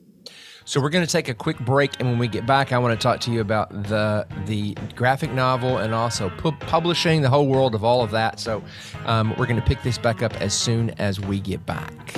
So 0.67 0.81
we're 0.81 0.89
going 0.89 1.05
to 1.05 1.11
take 1.11 1.29
a 1.29 1.33
quick 1.35 1.59
break, 1.59 1.99
and 1.99 2.09
when 2.09 2.17
we 2.17 2.27
get 2.27 2.47
back, 2.47 2.73
I 2.73 2.79
want 2.79 2.99
to 2.99 3.01
talk 3.01 3.19
to 3.21 3.31
you 3.31 3.39
about 3.39 3.69
the 3.83 4.25
the 4.47 4.75
graphic 4.95 5.31
novel 5.31 5.77
and 5.77 5.93
also 5.93 6.29
pu- 6.37 6.53
publishing, 6.53 7.21
the 7.21 7.29
whole 7.29 7.47
world 7.47 7.75
of 7.75 7.83
all 7.83 8.03
of 8.03 8.09
that. 8.11 8.39
So 8.39 8.63
um, 9.05 9.35
we're 9.37 9.45
going 9.45 9.61
to 9.61 9.65
pick 9.65 9.83
this 9.83 9.99
back 9.99 10.23
up 10.23 10.33
as 10.41 10.55
soon 10.55 10.89
as 10.97 11.19
we 11.19 11.39
get 11.39 11.63
back. 11.67 12.15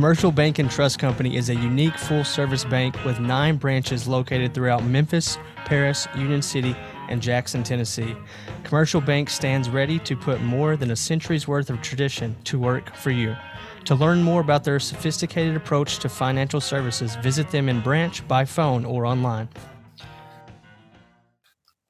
Commercial 0.00 0.32
Bank 0.32 0.58
and 0.58 0.70
Trust 0.70 0.98
Company 0.98 1.36
is 1.36 1.50
a 1.50 1.54
unique 1.54 1.98
full 1.98 2.24
service 2.24 2.64
bank 2.64 2.96
with 3.04 3.20
nine 3.20 3.58
branches 3.58 4.08
located 4.08 4.54
throughout 4.54 4.82
Memphis, 4.82 5.36
Paris, 5.66 6.08
Union 6.16 6.40
City, 6.40 6.74
and 7.10 7.20
Jackson, 7.20 7.62
Tennessee. 7.62 8.16
Commercial 8.64 9.02
Bank 9.02 9.28
stands 9.28 9.68
ready 9.68 9.98
to 9.98 10.16
put 10.16 10.40
more 10.40 10.74
than 10.74 10.92
a 10.92 10.96
century's 10.96 11.46
worth 11.46 11.68
of 11.68 11.82
tradition 11.82 12.34
to 12.44 12.58
work 12.58 12.94
for 12.96 13.10
you. 13.10 13.36
To 13.84 13.94
learn 13.94 14.22
more 14.22 14.40
about 14.40 14.64
their 14.64 14.80
sophisticated 14.80 15.54
approach 15.54 15.98
to 15.98 16.08
financial 16.08 16.62
services, 16.62 17.16
visit 17.16 17.50
them 17.50 17.68
in 17.68 17.82
branch, 17.82 18.26
by 18.26 18.46
phone, 18.46 18.86
or 18.86 19.04
online. 19.04 19.50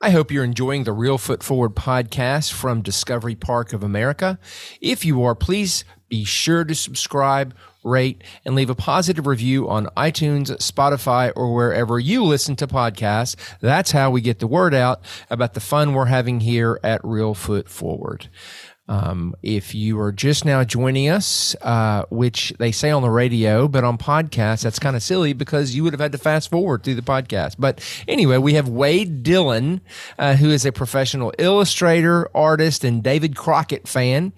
I 0.00 0.10
hope 0.10 0.32
you're 0.32 0.42
enjoying 0.42 0.82
the 0.82 0.94
Reelfoot 0.94 1.44
Forward 1.44 1.76
podcast 1.76 2.52
from 2.52 2.82
Discovery 2.82 3.36
Park 3.36 3.72
of 3.72 3.84
America. 3.84 4.40
If 4.80 5.04
you 5.04 5.22
are, 5.22 5.36
please 5.36 5.84
be 6.08 6.24
sure 6.24 6.64
to 6.64 6.74
subscribe, 6.74 7.54
rate, 7.82 8.22
and 8.44 8.54
leave 8.54 8.70
a 8.70 8.74
positive 8.74 9.26
review 9.26 9.68
on 9.68 9.86
iTunes, 9.96 10.50
Spotify, 10.58 11.32
or 11.36 11.54
wherever 11.54 11.98
you 11.98 12.24
listen 12.24 12.56
to 12.56 12.66
podcasts. 12.66 13.36
That's 13.60 13.92
how 13.92 14.10
we 14.10 14.20
get 14.20 14.38
the 14.38 14.46
word 14.46 14.74
out 14.74 15.02
about 15.30 15.54
the 15.54 15.60
fun 15.60 15.94
we're 15.94 16.06
having 16.06 16.40
here 16.40 16.78
at 16.82 17.02
Reelfoot 17.02 17.68
Forward. 17.68 18.28
Um, 18.90 19.36
if 19.40 19.72
you 19.72 20.00
are 20.00 20.10
just 20.10 20.44
now 20.44 20.64
joining 20.64 21.08
us, 21.08 21.54
uh, 21.62 22.06
which 22.10 22.52
they 22.58 22.72
say 22.72 22.90
on 22.90 23.02
the 23.02 23.10
radio, 23.10 23.68
but 23.68 23.84
on 23.84 23.96
podcasts, 23.96 24.62
that's 24.62 24.80
kind 24.80 24.96
of 24.96 25.02
silly 25.02 25.32
because 25.32 25.76
you 25.76 25.84
would 25.84 25.92
have 25.92 26.00
had 26.00 26.10
to 26.10 26.18
fast 26.18 26.50
forward 26.50 26.82
through 26.82 26.96
the 26.96 27.02
podcast. 27.02 27.54
But 27.56 27.80
anyway, 28.08 28.38
we 28.38 28.54
have 28.54 28.68
Wade 28.68 29.22
Dillon, 29.22 29.80
uh, 30.18 30.34
who 30.34 30.50
is 30.50 30.66
a 30.66 30.72
professional 30.72 31.32
illustrator, 31.38 32.28
artist, 32.34 32.82
and 32.82 33.00
David 33.00 33.36
Crockett 33.36 33.86
fan. 33.86 34.32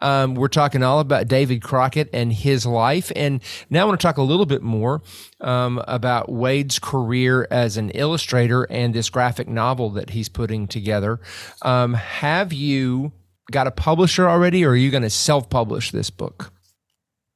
Um, 0.00 0.34
we're 0.34 0.48
talking 0.48 0.82
all 0.82 1.00
about 1.00 1.28
David 1.28 1.62
Crockett 1.62 2.08
and 2.14 2.32
his 2.32 2.64
life. 2.64 3.12
And 3.14 3.42
now 3.68 3.82
I 3.82 3.84
want 3.84 4.00
to 4.00 4.06
talk 4.06 4.16
a 4.16 4.22
little 4.22 4.46
bit 4.46 4.62
more 4.62 5.02
um, 5.42 5.82
about 5.86 6.30
Wade's 6.32 6.78
career 6.78 7.46
as 7.50 7.76
an 7.76 7.90
illustrator 7.90 8.62
and 8.64 8.94
this 8.94 9.10
graphic 9.10 9.48
novel 9.48 9.90
that 9.90 10.10
he's 10.10 10.30
putting 10.30 10.66
together. 10.66 11.20
Um, 11.60 11.92
have 11.92 12.54
you 12.54 13.12
got 13.50 13.66
a 13.66 13.70
publisher 13.70 14.28
already, 14.28 14.64
or 14.64 14.70
are 14.70 14.76
you 14.76 14.90
going 14.90 15.02
to 15.02 15.10
self-publish 15.10 15.90
this 15.90 16.10
book? 16.10 16.52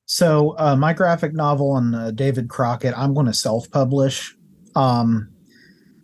So 0.07 0.55
uh, 0.59 0.77
my 0.77 0.93
graphic 0.93 1.33
novel 1.33 1.71
on 1.71 1.95
uh, 1.95 2.11
David 2.11 2.49
Crockett, 2.49 2.97
I'm 2.97 3.15
going 3.15 3.27
to 3.27 3.33
self-publish. 3.33 4.35
Um, 4.75 5.31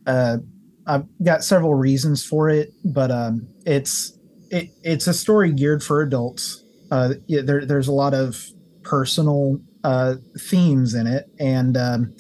uh, 0.07 0.39
I've 0.87 1.05
got 1.23 1.45
several 1.45 1.75
reasons 1.75 2.25
for 2.25 2.49
it, 2.49 2.73
but 2.85 3.11
um, 3.11 3.47
it's 3.67 4.19
it, 4.51 4.71
it's 4.83 5.07
a 5.07 5.13
story 5.13 5.53
geared 5.53 5.83
for 5.83 6.01
adults. 6.01 6.65
Uh, 6.91 7.15
there, 7.29 7.67
there's 7.67 7.89
a 7.89 7.93
lot 7.93 8.15
of 8.15 8.43
personal 8.83 9.61
uh, 9.85 10.15
themes 10.39 10.95
in 10.95 11.07
it, 11.07 11.31
and 11.39 11.77
um, 11.77 12.15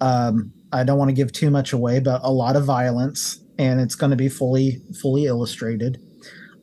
um, 0.00 0.52
I 0.72 0.84
don't 0.84 0.98
want 0.98 1.08
to 1.08 1.14
give 1.14 1.32
too 1.32 1.50
much 1.50 1.72
away, 1.72 1.98
but 1.98 2.20
a 2.22 2.30
lot 2.30 2.54
of 2.54 2.64
violence, 2.64 3.42
and 3.58 3.80
it's 3.80 3.96
going 3.96 4.10
to 4.10 4.16
be 4.16 4.28
fully 4.28 4.80
fully 5.00 5.24
illustrated. 5.26 6.00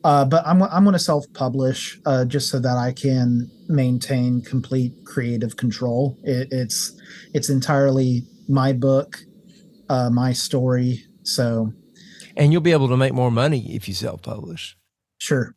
Uh, 0.04 0.24
but 0.24 0.44
I'm 0.46 0.62
I'm 0.62 0.84
going 0.84 0.94
to 0.94 0.98
self-publish 0.98 2.00
uh, 2.06 2.24
just 2.24 2.50
so 2.50 2.58
that 2.58 2.76
I 2.76 2.92
can 2.92 3.50
maintain 3.68 4.42
complete 4.42 4.92
creative 5.04 5.56
control. 5.56 6.18
It, 6.24 6.48
it's 6.50 7.00
it's 7.34 7.48
entirely 7.48 8.24
my 8.48 8.72
book, 8.72 9.18
uh, 9.88 10.10
my 10.10 10.32
story. 10.32 11.04
So, 11.22 11.72
and 12.36 12.52
you'll 12.52 12.62
be 12.62 12.72
able 12.72 12.88
to 12.88 12.96
make 12.96 13.12
more 13.12 13.30
money 13.30 13.74
if 13.74 13.86
you 13.86 13.94
self-publish. 13.94 14.76
Sure. 15.18 15.54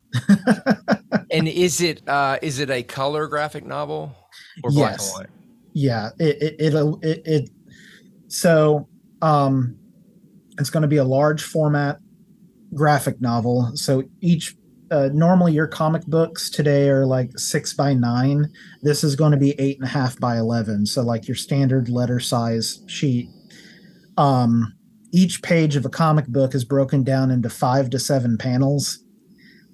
and 1.32 1.48
is 1.48 1.80
it 1.80 2.08
uh, 2.08 2.38
is 2.40 2.60
it 2.60 2.70
a 2.70 2.84
color 2.84 3.26
graphic 3.26 3.66
novel 3.66 4.14
or 4.62 4.70
black 4.70 4.92
yes. 4.92 5.08
and 5.08 5.18
white? 5.18 5.30
Yeah. 5.72 6.10
It 6.20 6.40
it 6.40 6.56
it'll, 6.60 7.00
it, 7.02 7.22
it 7.24 7.50
so 8.28 8.88
um, 9.22 9.76
it's 10.58 10.70
going 10.70 10.82
to 10.82 10.88
be 10.88 10.98
a 10.98 11.04
large 11.04 11.42
format 11.42 11.98
graphic 12.74 13.20
novel. 13.20 13.72
So 13.74 14.04
each 14.20 14.56
uh, 14.90 15.08
normally 15.12 15.52
your 15.52 15.66
comic 15.66 16.06
books 16.06 16.48
today 16.48 16.88
are 16.88 17.06
like 17.06 17.36
six 17.38 17.74
by 17.74 17.92
nine. 17.92 18.52
This 18.82 19.02
is 19.02 19.16
going 19.16 19.32
to 19.32 19.38
be 19.38 19.58
eight 19.58 19.78
and 19.78 19.86
a 19.86 19.90
half 19.90 20.18
by 20.20 20.36
eleven. 20.36 20.86
So 20.86 21.02
like 21.02 21.26
your 21.26 21.34
standard 21.34 21.88
letter 21.88 22.20
size 22.20 22.82
sheet. 22.86 23.28
Um, 24.16 24.72
each 25.12 25.42
page 25.42 25.76
of 25.76 25.84
a 25.84 25.90
comic 25.90 26.26
book 26.26 26.54
is 26.54 26.64
broken 26.64 27.02
down 27.02 27.30
into 27.30 27.48
five 27.48 27.90
to 27.90 27.98
seven 27.98 28.36
panels. 28.38 29.02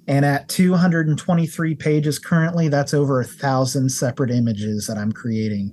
And 0.08 0.24
at 0.24 0.48
223 0.48 1.74
pages 1.76 2.18
currently, 2.18 2.68
that's 2.68 2.92
over 2.92 3.20
a 3.20 3.24
thousand 3.24 3.88
separate 3.90 4.30
images 4.30 4.86
that 4.86 4.98
I'm 4.98 5.12
creating. 5.12 5.72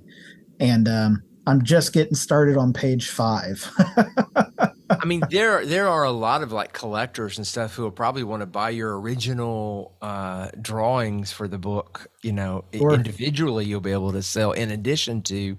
And 0.60 0.88
um, 0.88 1.22
I'm 1.46 1.62
just 1.62 1.92
getting 1.92 2.14
started 2.14 2.56
on 2.56 2.72
page 2.72 3.08
five. 3.10 3.68
I 5.02 5.06
mean, 5.06 5.22
there 5.30 5.64
there 5.64 5.88
are 5.88 6.04
a 6.04 6.10
lot 6.10 6.42
of 6.42 6.52
like 6.52 6.72
collectors 6.72 7.38
and 7.38 7.46
stuff 7.46 7.74
who 7.74 7.82
will 7.82 7.90
probably 7.90 8.22
want 8.22 8.40
to 8.40 8.46
buy 8.46 8.70
your 8.70 9.00
original 9.00 9.96
uh, 10.02 10.50
drawings 10.60 11.32
for 11.32 11.48
the 11.48 11.58
book. 11.58 12.08
You 12.22 12.32
know, 12.32 12.64
sure. 12.74 12.92
individually 12.92 13.64
you'll 13.64 13.80
be 13.80 13.92
able 13.92 14.12
to 14.12 14.22
sell 14.22 14.52
in 14.52 14.70
addition 14.70 15.22
to 15.22 15.56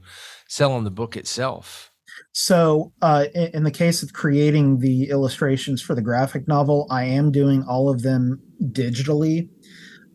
selling 0.47 0.83
the 0.83 0.91
book 0.91 1.17
itself. 1.17 1.91
So, 2.33 2.93
uh, 3.01 3.25
in 3.33 3.63
the 3.63 3.71
case 3.71 4.03
of 4.03 4.13
creating 4.13 4.79
the 4.79 5.09
illustrations 5.09 5.81
for 5.81 5.95
the 5.95 6.01
graphic 6.01 6.47
novel, 6.47 6.87
I 6.89 7.05
am 7.05 7.31
doing 7.31 7.63
all 7.63 7.89
of 7.89 8.03
them 8.03 8.41
digitally. 8.61 9.49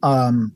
Um, 0.02 0.55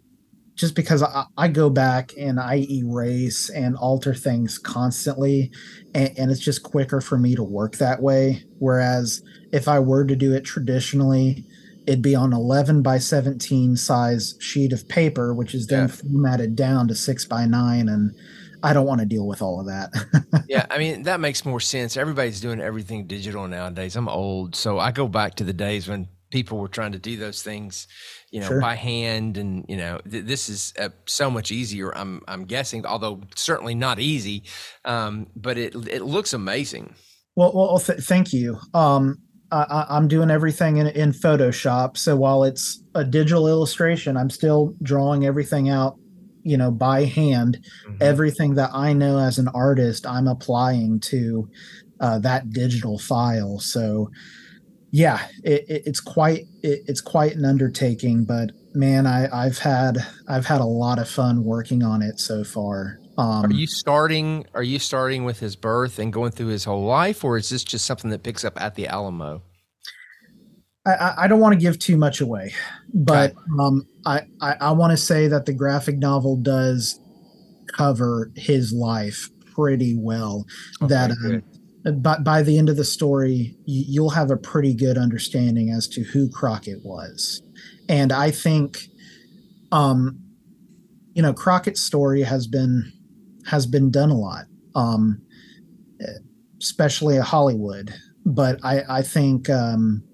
just 0.54 0.74
because 0.74 1.02
I, 1.02 1.24
I, 1.36 1.48
go 1.48 1.70
back 1.70 2.12
and 2.18 2.38
I 2.38 2.66
erase 2.70 3.48
and 3.50 3.76
alter 3.76 4.14
things 4.14 4.58
constantly, 4.58 5.50
and, 5.94 6.12
and, 6.18 6.30
it's 6.30 6.40
just 6.40 6.62
quicker 6.62 7.00
for 7.00 7.16
me 7.16 7.34
to 7.34 7.42
work 7.42 7.76
that 7.76 8.02
way. 8.02 8.44
Whereas 8.58 9.22
if 9.52 9.68
I 9.68 9.78
were 9.78 10.04
to 10.04 10.14
do 10.14 10.34
it 10.34 10.44
traditionally, 10.44 11.46
it'd 11.86 12.02
be 12.02 12.14
on 12.14 12.32
11 12.32 12.82
by 12.82 12.98
17 12.98 13.76
size 13.76 14.36
sheet 14.40 14.72
of 14.72 14.88
paper, 14.88 15.32
which 15.34 15.54
is 15.54 15.66
then 15.66 15.88
yeah. 15.88 15.94
formatted 15.94 16.56
down 16.56 16.88
to 16.88 16.94
six 16.94 17.24
by 17.24 17.46
nine. 17.46 17.88
And 17.88 18.14
I 18.62 18.72
don't 18.72 18.86
want 18.86 19.00
to 19.00 19.06
deal 19.06 19.26
with 19.26 19.42
all 19.42 19.60
of 19.60 19.66
that. 19.66 20.44
yeah, 20.48 20.66
I 20.70 20.78
mean 20.78 21.04
that 21.04 21.20
makes 21.20 21.44
more 21.44 21.60
sense. 21.60 21.96
Everybody's 21.96 22.40
doing 22.40 22.60
everything 22.60 23.06
digital 23.06 23.48
nowadays. 23.48 23.96
I'm 23.96 24.08
old, 24.08 24.54
so 24.54 24.78
I 24.78 24.92
go 24.92 25.08
back 25.08 25.36
to 25.36 25.44
the 25.44 25.52
days 25.52 25.88
when 25.88 26.08
people 26.30 26.58
were 26.58 26.68
trying 26.68 26.92
to 26.92 26.98
do 26.98 27.16
those 27.16 27.42
things, 27.42 27.86
you 28.30 28.40
know, 28.40 28.48
sure. 28.48 28.60
by 28.60 28.74
hand, 28.74 29.36
and 29.36 29.64
you 29.68 29.76
know, 29.76 30.00
th- 30.10 30.24
this 30.24 30.48
is 30.48 30.72
uh, 30.78 30.90
so 31.06 31.30
much 31.30 31.50
easier. 31.52 31.90
I'm 31.96 32.22
I'm 32.28 32.44
guessing, 32.44 32.86
although 32.86 33.20
certainly 33.34 33.74
not 33.74 33.98
easy, 33.98 34.44
um, 34.84 35.26
but 35.36 35.58
it 35.58 35.74
it 35.88 36.02
looks 36.02 36.32
amazing. 36.32 36.94
Well, 37.36 37.52
well, 37.54 37.78
th- 37.78 38.00
thank 38.00 38.32
you. 38.32 38.58
Um, 38.74 39.18
I, 39.52 39.86
I'm 39.88 40.06
doing 40.06 40.30
everything 40.30 40.76
in, 40.76 40.86
in 40.88 41.12
Photoshop, 41.12 41.96
so 41.96 42.16
while 42.16 42.44
it's 42.44 42.82
a 42.94 43.04
digital 43.04 43.48
illustration, 43.48 44.16
I'm 44.16 44.30
still 44.30 44.74
drawing 44.82 45.26
everything 45.26 45.68
out 45.68 45.96
you 46.42 46.56
know 46.56 46.70
by 46.70 47.04
hand 47.04 47.58
mm-hmm. 47.86 47.96
everything 48.00 48.54
that 48.54 48.70
i 48.72 48.94
know 48.94 49.18
as 49.18 49.38
an 49.38 49.48
artist 49.48 50.06
i'm 50.06 50.26
applying 50.26 50.98
to 50.98 51.48
uh, 52.00 52.18
that 52.18 52.48
digital 52.50 52.98
file 52.98 53.58
so 53.58 54.10
yeah 54.90 55.26
it, 55.44 55.64
it, 55.68 55.83
it's 55.87 56.00
quite 56.00 56.46
it, 56.62 56.81
it's 56.87 57.00
quite 57.00 57.35
an 57.35 57.44
undertaking 57.44 58.24
but 58.24 58.50
man 58.74 59.07
i 59.07 59.29
i've 59.46 59.59
had 59.59 59.98
i've 60.29 60.46
had 60.46 60.61
a 60.61 60.64
lot 60.64 60.98
of 60.98 61.09
fun 61.09 61.44
working 61.44 61.83
on 61.83 62.03
it 62.03 62.18
so 62.20 62.44
far. 62.44 62.98
Um, 63.18 63.44
are 63.44 63.53
you 63.53 63.66
starting 63.66 64.46
are 64.55 64.62
you 64.62 64.79
starting 64.79 65.24
with 65.24 65.40
his 65.40 65.55
birth 65.55 65.98
and 65.98 66.12
going 66.12 66.31
through 66.31 66.46
his 66.46 66.64
whole 66.64 66.85
life 66.85 67.22
or 67.22 67.37
is 67.37 67.50
this 67.50 67.62
just 67.62 67.85
something 67.85 68.11
that 68.11 68.22
picks 68.22 68.44
up 68.44 68.59
at 68.61 68.76
the 68.76 68.87
alamo? 68.87 69.42
I, 70.87 71.14
I 71.18 71.29
don't 71.29 71.40
want 71.40 71.53
to 71.53 71.61
give 71.61 71.79
too 71.79 71.98
much 71.98 72.20
away, 72.20 72.55
but 72.94 73.35
um, 73.59 73.87
I, 74.07 74.22
I, 74.40 74.55
I 74.61 74.72
want 74.72 74.92
to 74.92 74.96
say 74.96 75.29
that 75.29 75.44
the 75.44 75.53
graphic 75.53 75.98
novel 75.98 76.37
does 76.37 76.98
cover 77.66 78.33
his 78.35 78.72
life 78.72 79.29
pretty 79.55 79.94
well. 79.98 80.46
Okay, 80.83 80.94
that 80.94 81.11
um, 81.11 81.42
by, 82.02 82.18
by 82.18 82.42
the 82.42 82.58
end 82.58 82.68
of 82.68 82.76
the 82.76 82.84
story, 82.84 83.56
you'll 83.64 84.10
have 84.10 84.30
a 84.30 84.36
pretty 84.36 84.74
good 84.74 84.98
understanding 84.98 85.70
as 85.70 85.88
to 85.88 86.02
who 86.02 86.28
Crockett 86.28 86.84
was. 86.84 87.42
And 87.88 88.12
I 88.12 88.30
think, 88.30 88.88
um, 89.72 90.20
you 91.14 91.22
know, 91.22 91.32
Crockett's 91.32 91.80
story 91.80 92.22
has 92.22 92.46
been 92.46 92.92
has 93.46 93.66
been 93.66 93.90
done 93.90 94.10
a 94.10 94.16
lot, 94.16 94.44
um, 94.74 95.22
especially 96.60 97.16
at 97.16 97.24
Hollywood. 97.24 97.94
But 98.24 98.60
I, 98.62 98.82
I 98.88 99.02
think 99.02 99.48
um, 99.48 100.04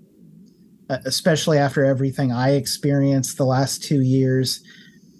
especially 0.88 1.58
after 1.58 1.84
everything 1.84 2.32
I 2.32 2.52
experienced 2.52 3.36
the 3.36 3.44
last 3.44 3.82
two 3.82 4.02
years. 4.02 4.62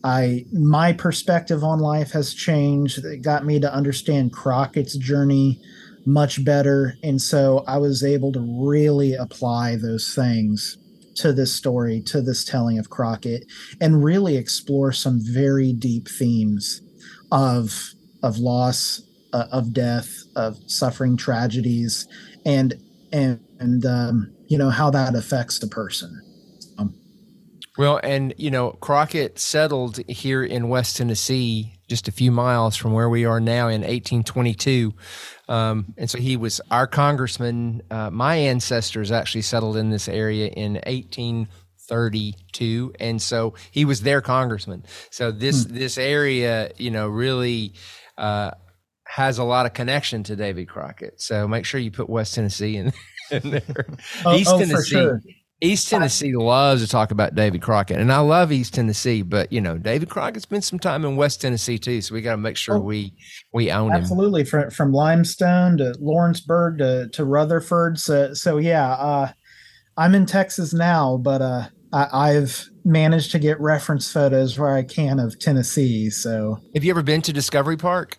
I 0.04 0.44
my 0.52 0.92
perspective 0.92 1.64
on 1.64 1.80
life 1.80 2.12
has 2.12 2.32
changed. 2.32 3.04
It 3.04 3.22
got 3.22 3.44
me 3.44 3.58
to 3.60 3.72
understand 3.72 4.32
Crockett's 4.32 4.96
journey 4.96 5.60
much 6.06 6.44
better, 6.44 6.94
and 7.02 7.20
so 7.20 7.64
I 7.66 7.78
was 7.78 8.04
able 8.04 8.32
to 8.32 8.40
really 8.40 9.14
apply 9.14 9.76
those 9.76 10.14
things 10.14 10.78
to 11.16 11.32
this 11.32 11.52
story, 11.52 12.00
to 12.02 12.20
this 12.20 12.44
telling 12.44 12.78
of 12.78 12.90
Crockett, 12.90 13.46
and 13.80 14.04
really 14.04 14.36
explore 14.36 14.92
some 14.92 15.20
very 15.20 15.72
deep 15.72 16.08
themes 16.08 16.80
of 17.32 17.92
of 18.22 18.38
loss, 18.38 19.02
uh, 19.32 19.46
of 19.52 19.72
death, 19.72 20.10
of 20.36 20.56
suffering, 20.66 21.16
tragedies, 21.16 22.06
and 22.44 22.74
and 23.12 23.40
and 23.58 23.84
um, 23.84 24.32
you 24.46 24.58
know 24.58 24.70
how 24.70 24.90
that 24.90 25.14
affects 25.14 25.58
the 25.58 25.66
person. 25.66 26.22
Um, 26.78 26.94
well 27.78 28.00
and 28.02 28.34
you 28.36 28.50
know 28.50 28.72
crockett 28.80 29.38
settled 29.38 29.98
here 30.08 30.44
in 30.44 30.68
west 30.68 30.96
tennessee 30.96 31.75
just 31.86 32.08
a 32.08 32.12
few 32.12 32.30
miles 32.30 32.76
from 32.76 32.92
where 32.92 33.08
we 33.08 33.24
are 33.24 33.40
now 33.40 33.68
in 33.68 33.82
1822 33.82 34.92
um, 35.48 35.94
and 35.96 36.10
so 36.10 36.18
he 36.18 36.36
was 36.36 36.60
our 36.70 36.86
congressman 36.86 37.82
uh, 37.90 38.10
my 38.10 38.36
ancestors 38.36 39.10
actually 39.10 39.42
settled 39.42 39.76
in 39.76 39.90
this 39.90 40.08
area 40.08 40.48
in 40.48 40.74
1832 40.86 42.92
and 43.00 43.22
so 43.22 43.54
he 43.70 43.84
was 43.84 44.02
their 44.02 44.20
congressman 44.20 44.84
so 45.10 45.30
this 45.30 45.64
hmm. 45.64 45.74
this 45.74 45.98
area 45.98 46.70
you 46.76 46.90
know 46.90 47.08
really 47.08 47.72
uh, 48.18 48.50
has 49.04 49.38
a 49.38 49.44
lot 49.44 49.66
of 49.66 49.72
connection 49.72 50.22
to 50.22 50.36
david 50.36 50.68
crockett 50.68 51.20
so 51.20 51.46
make 51.46 51.64
sure 51.64 51.80
you 51.80 51.90
put 51.90 52.08
west 52.08 52.34
tennessee 52.34 52.76
in 52.76 52.92
in 53.30 53.50
there. 53.50 53.86
Oh, 54.24 54.36
East 54.36 54.50
oh, 54.52 54.58
Tennessee. 54.58 54.90
Sure. 54.90 55.22
East 55.62 55.88
Tennessee 55.88 56.34
loves 56.34 56.82
to 56.82 56.88
talk 56.88 57.10
about 57.10 57.34
David 57.34 57.62
Crockett, 57.62 57.98
and 57.98 58.12
I 58.12 58.18
love 58.18 58.52
East 58.52 58.74
Tennessee, 58.74 59.22
but 59.22 59.50
you 59.50 59.60
know 59.60 59.78
David 59.78 60.10
Crockett 60.10 60.42
spent 60.42 60.64
some 60.64 60.78
time 60.78 61.04
in 61.04 61.16
West 61.16 61.40
Tennessee 61.40 61.78
too, 61.78 62.02
so 62.02 62.14
we 62.14 62.20
got 62.20 62.32
to 62.32 62.36
make 62.36 62.58
sure 62.58 62.76
oh, 62.76 62.80
we 62.80 63.14
we 63.54 63.70
own 63.70 63.90
absolutely. 63.90 63.94
him. 63.94 64.02
Absolutely 64.02 64.44
from 64.44 64.70
from 64.70 64.92
Limestone 64.92 65.78
to 65.78 65.94
Lawrenceburg 65.98 66.78
to 66.78 67.08
to 67.08 67.24
Rutherford, 67.24 67.98
so 67.98 68.34
so 68.34 68.58
yeah. 68.58 68.92
Uh, 68.92 69.32
I'm 69.96 70.14
in 70.14 70.26
Texas 70.26 70.74
now, 70.74 71.16
but 71.16 71.40
uh, 71.40 71.68
I, 71.92 72.34
I've 72.36 72.68
managed 72.84 73.32
to 73.32 73.38
get 73.38 73.58
reference 73.58 74.12
photos 74.12 74.58
where 74.58 74.74
I 74.74 74.82
can 74.82 75.18
of 75.18 75.38
Tennessee. 75.38 76.10
So, 76.10 76.58
have 76.74 76.84
you 76.84 76.90
ever 76.90 77.02
been 77.02 77.22
to 77.22 77.32
Discovery 77.32 77.78
Park? 77.78 78.18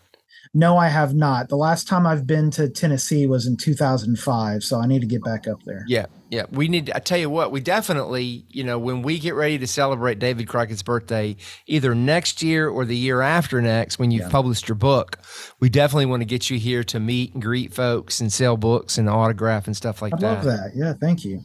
No, 0.54 0.78
I 0.78 0.88
have 0.88 1.14
not. 1.14 1.50
The 1.50 1.58
last 1.58 1.88
time 1.88 2.08
I've 2.08 2.26
been 2.26 2.50
to 2.52 2.68
Tennessee 2.70 3.28
was 3.28 3.46
in 3.46 3.58
2005, 3.58 4.64
so 4.64 4.80
I 4.80 4.88
need 4.88 5.02
to 5.02 5.08
get 5.08 5.24
back 5.24 5.48
up 5.48 5.62
there. 5.66 5.84
Yeah, 5.88 6.08
yeah. 6.30 6.46
We 6.52 6.68
need. 6.68 6.92
I 6.94 7.00
tell 7.00 7.18
you 7.18 7.30
what, 7.30 7.52
we 7.52 7.62
definitely, 7.62 8.46
you 8.50 8.64
know, 8.64 8.78
when 8.78 9.02
we 9.02 9.20
get 9.20 9.34
ready 9.34 9.58
to 9.60 9.68
celebrate 9.68 10.20
David 10.20 10.48
Crockett's 10.48 10.84
birthday, 10.84 11.38
either 11.66 11.96
next 11.96 12.44
year 12.44 12.70
or 12.70 12.86
the 12.86 12.98
year 12.98 13.22
after 13.22 13.62
next, 13.62 14.00
when 14.00 14.12
you've 14.12 14.24
yeah. 14.24 14.30
published 14.30 14.68
your 14.68 14.76
book, 14.76 15.20
we 15.60 15.70
definitely 15.70 16.08
want 16.08 16.22
to 16.22 16.26
get 16.26 16.50
you 16.50 16.60
here 16.60 16.84
to 16.86 17.00
meet 17.00 17.34
and 17.34 17.42
greet 17.42 17.74
folks 17.74 18.20
and 18.20 18.32
sell 18.32 18.58
books 18.58 18.98
and 18.98 19.10
autograph 19.10 19.68
and 19.68 19.78
stuff 19.78 20.02
like 20.02 20.14
I 20.16 20.18
that. 20.18 20.26
I 20.26 20.34
love 20.34 20.44
that. 20.46 20.72
Yeah, 20.76 20.94
thank 21.00 21.24
you. 21.24 21.42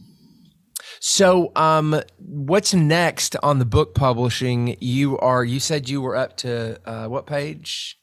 So, 0.99 1.51
um, 1.55 2.01
what's 2.17 2.73
next 2.73 3.35
on 3.43 3.59
the 3.59 3.65
book 3.65 3.93
publishing? 3.93 4.77
You 4.79 5.17
are. 5.19 5.43
You 5.43 5.59
said 5.59 5.89
you 5.89 6.01
were 6.01 6.15
up 6.15 6.37
to 6.37 6.79
uh, 6.87 7.07
what 7.07 7.25
page? 7.25 7.99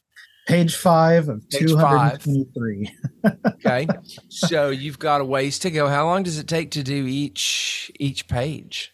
Page 0.47 0.75
five 0.75 1.29
of 1.29 1.49
Page 1.51 1.69
223. 1.69 2.91
okay. 3.47 3.87
So 4.29 4.71
you've 4.71 4.99
got 4.99 5.21
a 5.21 5.25
ways 5.25 5.59
to 5.61 5.71
go. 5.71 5.89
How 5.89 6.07
long 6.07 6.23
does 6.23 6.39
it 6.39 6.49
take 6.49 6.71
to 6.73 6.83
do 6.83 7.07
each 7.07 7.91
each 7.99 8.27
page? 8.27 8.93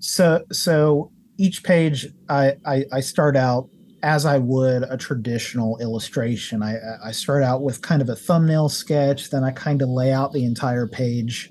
So 0.00 0.44
so 0.50 1.12
each 1.38 1.62
page 1.62 2.06
I, 2.28 2.56
I, 2.64 2.84
I 2.92 3.00
start 3.00 3.36
out 3.36 3.68
as 4.02 4.26
I 4.26 4.38
would 4.38 4.82
a 4.82 4.96
traditional 4.96 5.78
illustration. 5.78 6.62
I, 6.62 6.76
I 7.02 7.12
start 7.12 7.42
out 7.42 7.62
with 7.62 7.80
kind 7.80 8.02
of 8.02 8.10
a 8.10 8.16
thumbnail 8.16 8.68
sketch, 8.68 9.30
then 9.30 9.42
I 9.42 9.50
kind 9.50 9.80
of 9.80 9.88
lay 9.88 10.12
out 10.12 10.32
the 10.32 10.44
entire 10.44 10.86
page 10.86 11.50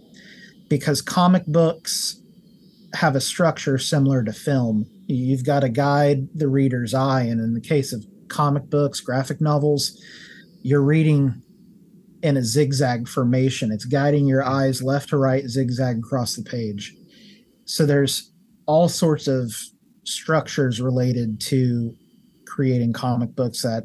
because 0.70 1.02
comic 1.02 1.46
books 1.48 2.22
have 2.94 3.16
a 3.16 3.22
structure 3.22 3.80
similar 3.80 4.24
to 4.24 4.32
film. 4.32 4.86
You've 5.08 5.44
got 5.44 5.62
to 5.62 5.70
guide 5.70 6.28
the 6.36 6.48
reader's 6.48 6.94
eye, 6.94 7.24
and 7.24 7.42
in 7.42 7.56
the 7.56 7.62
case 7.62 7.92
of 7.92 8.06
comic 8.34 8.70
books, 8.70 9.00
graphic 9.00 9.40
novels, 9.40 10.02
you're 10.64 10.82
reading 10.82 11.42
in 12.24 12.38
a 12.38 12.44
zigzag 12.44 13.08
formation. 13.08 13.72
It's 13.72 13.86
guiding 13.86 14.26
your 14.26 14.44
eyes 14.44 14.82
left 14.82 15.10
to 15.10 15.18
right, 15.18 15.46
zigzag 15.48 16.00
across 16.00 16.36
the 16.36 16.44
page. 16.44 16.96
So 17.66 17.86
there's 17.86 18.32
all 18.66 18.90
sorts 18.90 19.28
of 19.28 19.54
structures 20.06 20.82
related 20.82 21.40
to 21.42 21.96
creating 22.46 22.94
comic 22.94 23.36
books 23.36 23.62
that 23.62 23.84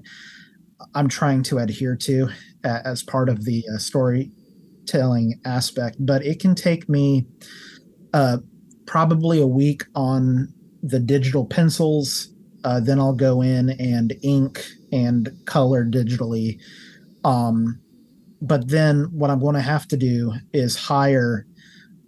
I'm 0.94 1.08
trying 1.08 1.42
to 1.44 1.58
adhere 1.58 1.96
to 1.96 2.28
as 2.64 3.02
part 3.02 3.28
of 3.28 3.44
the 3.44 3.64
uh, 3.72 3.78
storytelling 3.78 5.40
aspect. 5.44 5.96
But 6.00 6.24
it 6.24 6.40
can 6.40 6.54
take 6.54 6.88
me 6.88 7.26
uh, 8.14 8.38
probably 8.86 9.40
a 9.40 9.46
week 9.46 9.84
on 9.94 10.52
the 10.82 11.00
digital 11.00 11.44
pencils. 11.44 12.28
Uh, 12.68 12.80
then 12.80 13.00
I'll 13.00 13.14
go 13.14 13.40
in 13.40 13.70
and 13.70 14.12
ink 14.22 14.62
and 14.92 15.32
color 15.46 15.86
digitally. 15.86 16.60
Um, 17.24 17.80
but 18.42 18.68
then 18.68 19.04
what 19.04 19.30
I'm 19.30 19.40
going 19.40 19.54
to 19.54 19.62
have 19.62 19.88
to 19.88 19.96
do 19.96 20.34
is 20.52 20.76
hire 20.76 21.46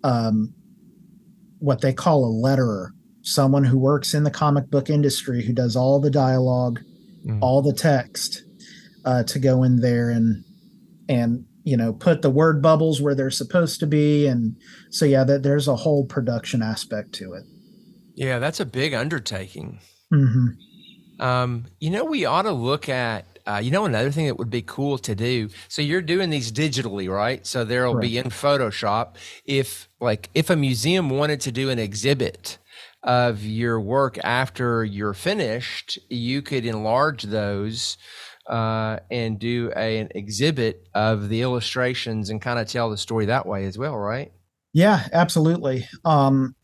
um, 0.05 0.53
what 1.61 1.81
they 1.81 1.95
call 1.95 2.27
a 2.27 2.47
letterer, 2.47 2.91
someone 3.23 3.65
who 3.65 3.79
works 3.79 4.13
in 4.13 4.25
the 4.25 4.31
comic 4.31 4.69
book 4.69 4.91
industry 4.91 5.43
who 5.43 5.55
does 5.55 5.77
all 5.77 5.99
the 5.99 6.11
dialogue, 6.11 6.81
mm. 7.25 7.39
all 7.41 7.63
the 7.63 7.73
text, 7.73 8.43
uh, 9.07 9.23
to 9.23 9.39
go 9.39 9.63
in 9.63 9.77
there 9.77 10.11
and 10.11 10.45
and 11.09 11.47
you 11.65 11.75
know 11.75 11.95
put 11.95 12.21
the 12.21 12.29
word 12.29 12.61
bubbles 12.61 13.01
where 13.01 13.15
they're 13.15 13.31
supposed 13.31 13.81
to 13.81 13.87
be, 13.87 14.27
and 14.27 14.57
so 14.91 15.07
yeah, 15.07 15.25
that 15.25 15.43
there's 15.43 15.69
a 15.69 15.77
whole 15.77 16.05
production 16.05 16.61
aspect 16.61 17.15
to 17.15 17.33
it. 17.33 17.45
Yeah, 18.15 18.39
that's 18.39 18.61
a 18.61 18.67
big 18.67 18.93
undertaking. 18.93 19.81
Mm-hmm. 20.13 21.23
Um, 21.23 21.67
you 21.81 21.91
know, 21.91 22.05
we 22.05 22.25
ought 22.25 22.43
to 22.43 22.53
look 22.53 22.89
at 22.89 23.27
uh, 23.47 23.59
you 23.59 23.71
know, 23.71 23.85
another 23.85 24.11
thing 24.11 24.27
that 24.27 24.39
would 24.39 24.51
be 24.51 24.63
cool 24.63 24.99
to 24.99 25.15
do. 25.15 25.49
So 25.69 25.83
you're 25.83 26.03
doing 26.03 26.31
these 26.31 26.53
digitally, 26.53 27.11
right? 27.11 27.45
So 27.47 27.65
there'll 27.65 27.95
right. 27.95 28.03
be 28.03 28.19
in 28.19 28.27
Photoshop. 28.27 29.17
If 29.45 29.89
like 30.01 30.31
if 30.35 30.51
a 30.51 30.57
museum 30.57 31.11
wanted 31.11 31.41
to 31.43 31.53
do 31.53 31.71
an 31.71 31.79
exhibit 31.79 32.59
of 33.03 33.43
your 33.43 33.81
work 33.81 34.19
after 34.23 34.85
you're 34.85 35.15
finished, 35.15 35.99
you 36.09 36.43
could 36.43 36.65
enlarge 36.65 37.25
those 37.25 37.97
uh, 38.47 38.99
and 39.11 39.39
do 39.39 39.73
a, 39.75 39.99
an 39.99 40.09
exhibit 40.15 40.89
of 40.95 41.29
the 41.29 41.43
illustrations 41.43 42.31
and 42.31 42.43
kind 42.43 42.59
of 42.59 42.69
tell 42.69 42.91
the 42.91 42.99
story 42.99 43.27
that 43.27 43.47
way 43.47 43.65
as 43.65 43.79
well, 43.79 43.97
right? 43.97 44.33
Yeah, 44.73 45.09
absolutely. 45.13 45.89
Um, 46.05 46.55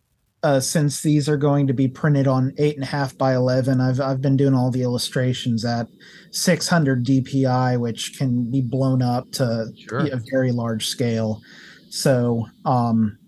uh, 0.46 0.60
since 0.60 1.02
these 1.02 1.28
are 1.28 1.36
going 1.36 1.66
to 1.66 1.72
be 1.72 1.88
printed 1.88 2.28
on 2.28 2.54
eight 2.58 2.76
and 2.76 2.84
a 2.84 2.86
half 2.86 3.18
by 3.18 3.34
11 3.34 3.80
i've, 3.80 4.00
I've 4.00 4.20
been 4.20 4.36
doing 4.36 4.54
all 4.54 4.70
the 4.70 4.82
illustrations 4.82 5.64
at 5.64 5.88
600 6.36 7.04
dpi 7.04 7.80
which 7.80 8.16
can 8.18 8.50
be 8.50 8.60
blown 8.60 9.02
up 9.02 9.30
to 9.32 9.72
sure. 9.88 10.06
a 10.12 10.20
very 10.30 10.52
large 10.52 10.86
scale. 10.86 11.40
So 11.88 12.46
um 12.64 13.18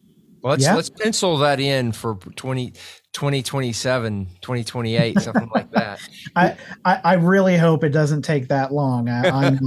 let's 0.42 0.62
yeah. 0.62 0.74
let's 0.74 0.90
pencil 0.90 1.38
that 1.38 1.59
in 1.59 1.92
for 1.92 2.16
20 2.16 2.72
2027 3.12 4.26
2028 4.40 5.20
something 5.20 5.50
like 5.54 5.70
that. 5.72 6.00
I, 6.37 6.57
I, 6.85 7.00
I 7.04 7.14
really 7.14 7.57
hope 7.57 7.83
it 7.83 7.90
doesn't 7.90 8.22
take 8.22 8.48
that 8.48 8.72
long. 8.72 9.09
I 9.09 9.28
I'm, 9.28 9.59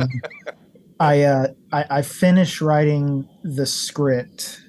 i 1.00 1.24
uh 1.24 1.48
I, 1.74 1.86
I 1.90 2.02
finished 2.04 2.62
writing 2.62 3.28
the 3.44 3.66
script 3.66 4.62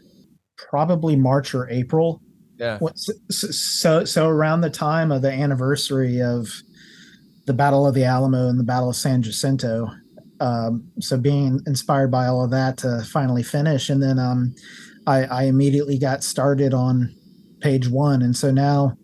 probably 0.57 1.15
march 1.15 1.55
or 1.55 1.69
april 1.69 2.23
yeah. 2.63 2.79
So 3.31 4.05
so 4.05 4.29
around 4.29 4.61
the 4.61 4.71
time 4.71 5.11
of 5.11 5.23
the 5.23 5.33
anniversary 5.33 6.23
of 6.23 6.49
the 7.47 7.53
Battle 7.53 7.87
of 7.87 7.95
the 7.95 8.05
Alamo 8.05 8.49
and 8.49 8.59
the 8.59 8.65
Battle 8.65 8.91
of 8.91 8.97
San 8.97 9.21
Jacinto, 9.21 9.91
um, 10.39 10.87
so 11.01 11.19
being 11.19 11.61
inspired 11.67 12.13
by 12.13 12.27
all 12.27 12.45
of 12.45 12.53
that 12.53 12.77
to 12.79 13.03
finally 13.11 13.43
finish, 13.43 13.91
and 13.91 14.01
then 14.01 14.19
um, 14.21 14.55
I, 15.09 15.25
I 15.25 15.43
immediately 15.45 15.99
got 15.99 16.23
started 16.23 16.73
on 16.73 17.13
page 17.61 17.89
one, 17.89 18.23
and 18.23 18.37
so 18.37 18.53
now 18.53 18.97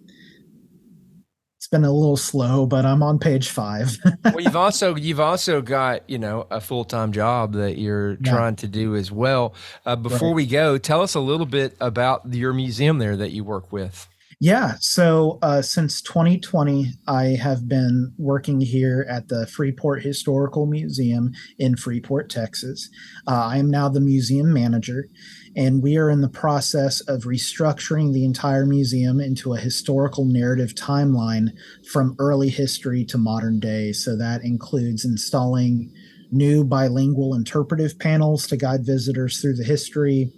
been 1.68 1.84
a 1.84 1.92
little 1.92 2.16
slow, 2.16 2.66
but 2.66 2.84
I'm 2.84 3.02
on 3.02 3.18
page 3.18 3.48
five. 3.48 3.96
well, 4.24 4.40
you've 4.40 4.56
also 4.56 4.94
you've 4.96 5.20
also 5.20 5.62
got 5.62 6.08
you 6.08 6.18
know 6.18 6.46
a 6.50 6.60
full 6.60 6.84
time 6.84 7.12
job 7.12 7.52
that 7.54 7.78
you're 7.78 8.12
yeah. 8.12 8.30
trying 8.30 8.56
to 8.56 8.68
do 8.68 8.94
as 8.94 9.12
well. 9.12 9.54
Uh, 9.86 9.96
before 9.96 10.28
right. 10.28 10.36
we 10.36 10.46
go, 10.46 10.78
tell 10.78 11.02
us 11.02 11.14
a 11.14 11.20
little 11.20 11.46
bit 11.46 11.76
about 11.80 12.32
your 12.32 12.52
museum 12.52 12.98
there 12.98 13.16
that 13.16 13.30
you 13.30 13.44
work 13.44 13.72
with. 13.72 14.08
Yeah, 14.40 14.74
so 14.78 15.40
uh, 15.42 15.62
since 15.62 16.00
2020, 16.00 16.92
I 17.08 17.24
have 17.42 17.68
been 17.68 18.14
working 18.18 18.60
here 18.60 19.04
at 19.08 19.26
the 19.26 19.48
Freeport 19.48 20.04
Historical 20.04 20.64
Museum 20.64 21.32
in 21.58 21.74
Freeport, 21.74 22.30
Texas. 22.30 22.88
Uh, 23.26 23.46
I 23.46 23.56
am 23.56 23.68
now 23.68 23.88
the 23.88 24.00
museum 24.00 24.52
manager, 24.52 25.08
and 25.56 25.82
we 25.82 25.96
are 25.96 26.10
in 26.10 26.20
the 26.20 26.28
process 26.28 27.00
of 27.02 27.22
restructuring 27.22 28.12
the 28.12 28.24
entire 28.24 28.66
museum 28.66 29.20
into 29.20 29.54
a 29.54 29.58
historical 29.58 30.24
narrative 30.24 30.74
timeline 30.74 31.50
from 31.90 32.16
early 32.18 32.48
history 32.48 33.04
to 33.04 33.18
modern 33.18 33.60
day. 33.60 33.92
So 33.92 34.16
that 34.16 34.42
includes 34.42 35.04
installing 35.04 35.92
new 36.30 36.64
bilingual 36.64 37.34
interpretive 37.34 37.98
panels 37.98 38.46
to 38.48 38.56
guide 38.56 38.84
visitors 38.84 39.40
through 39.40 39.56
the 39.56 39.64
history 39.64 40.32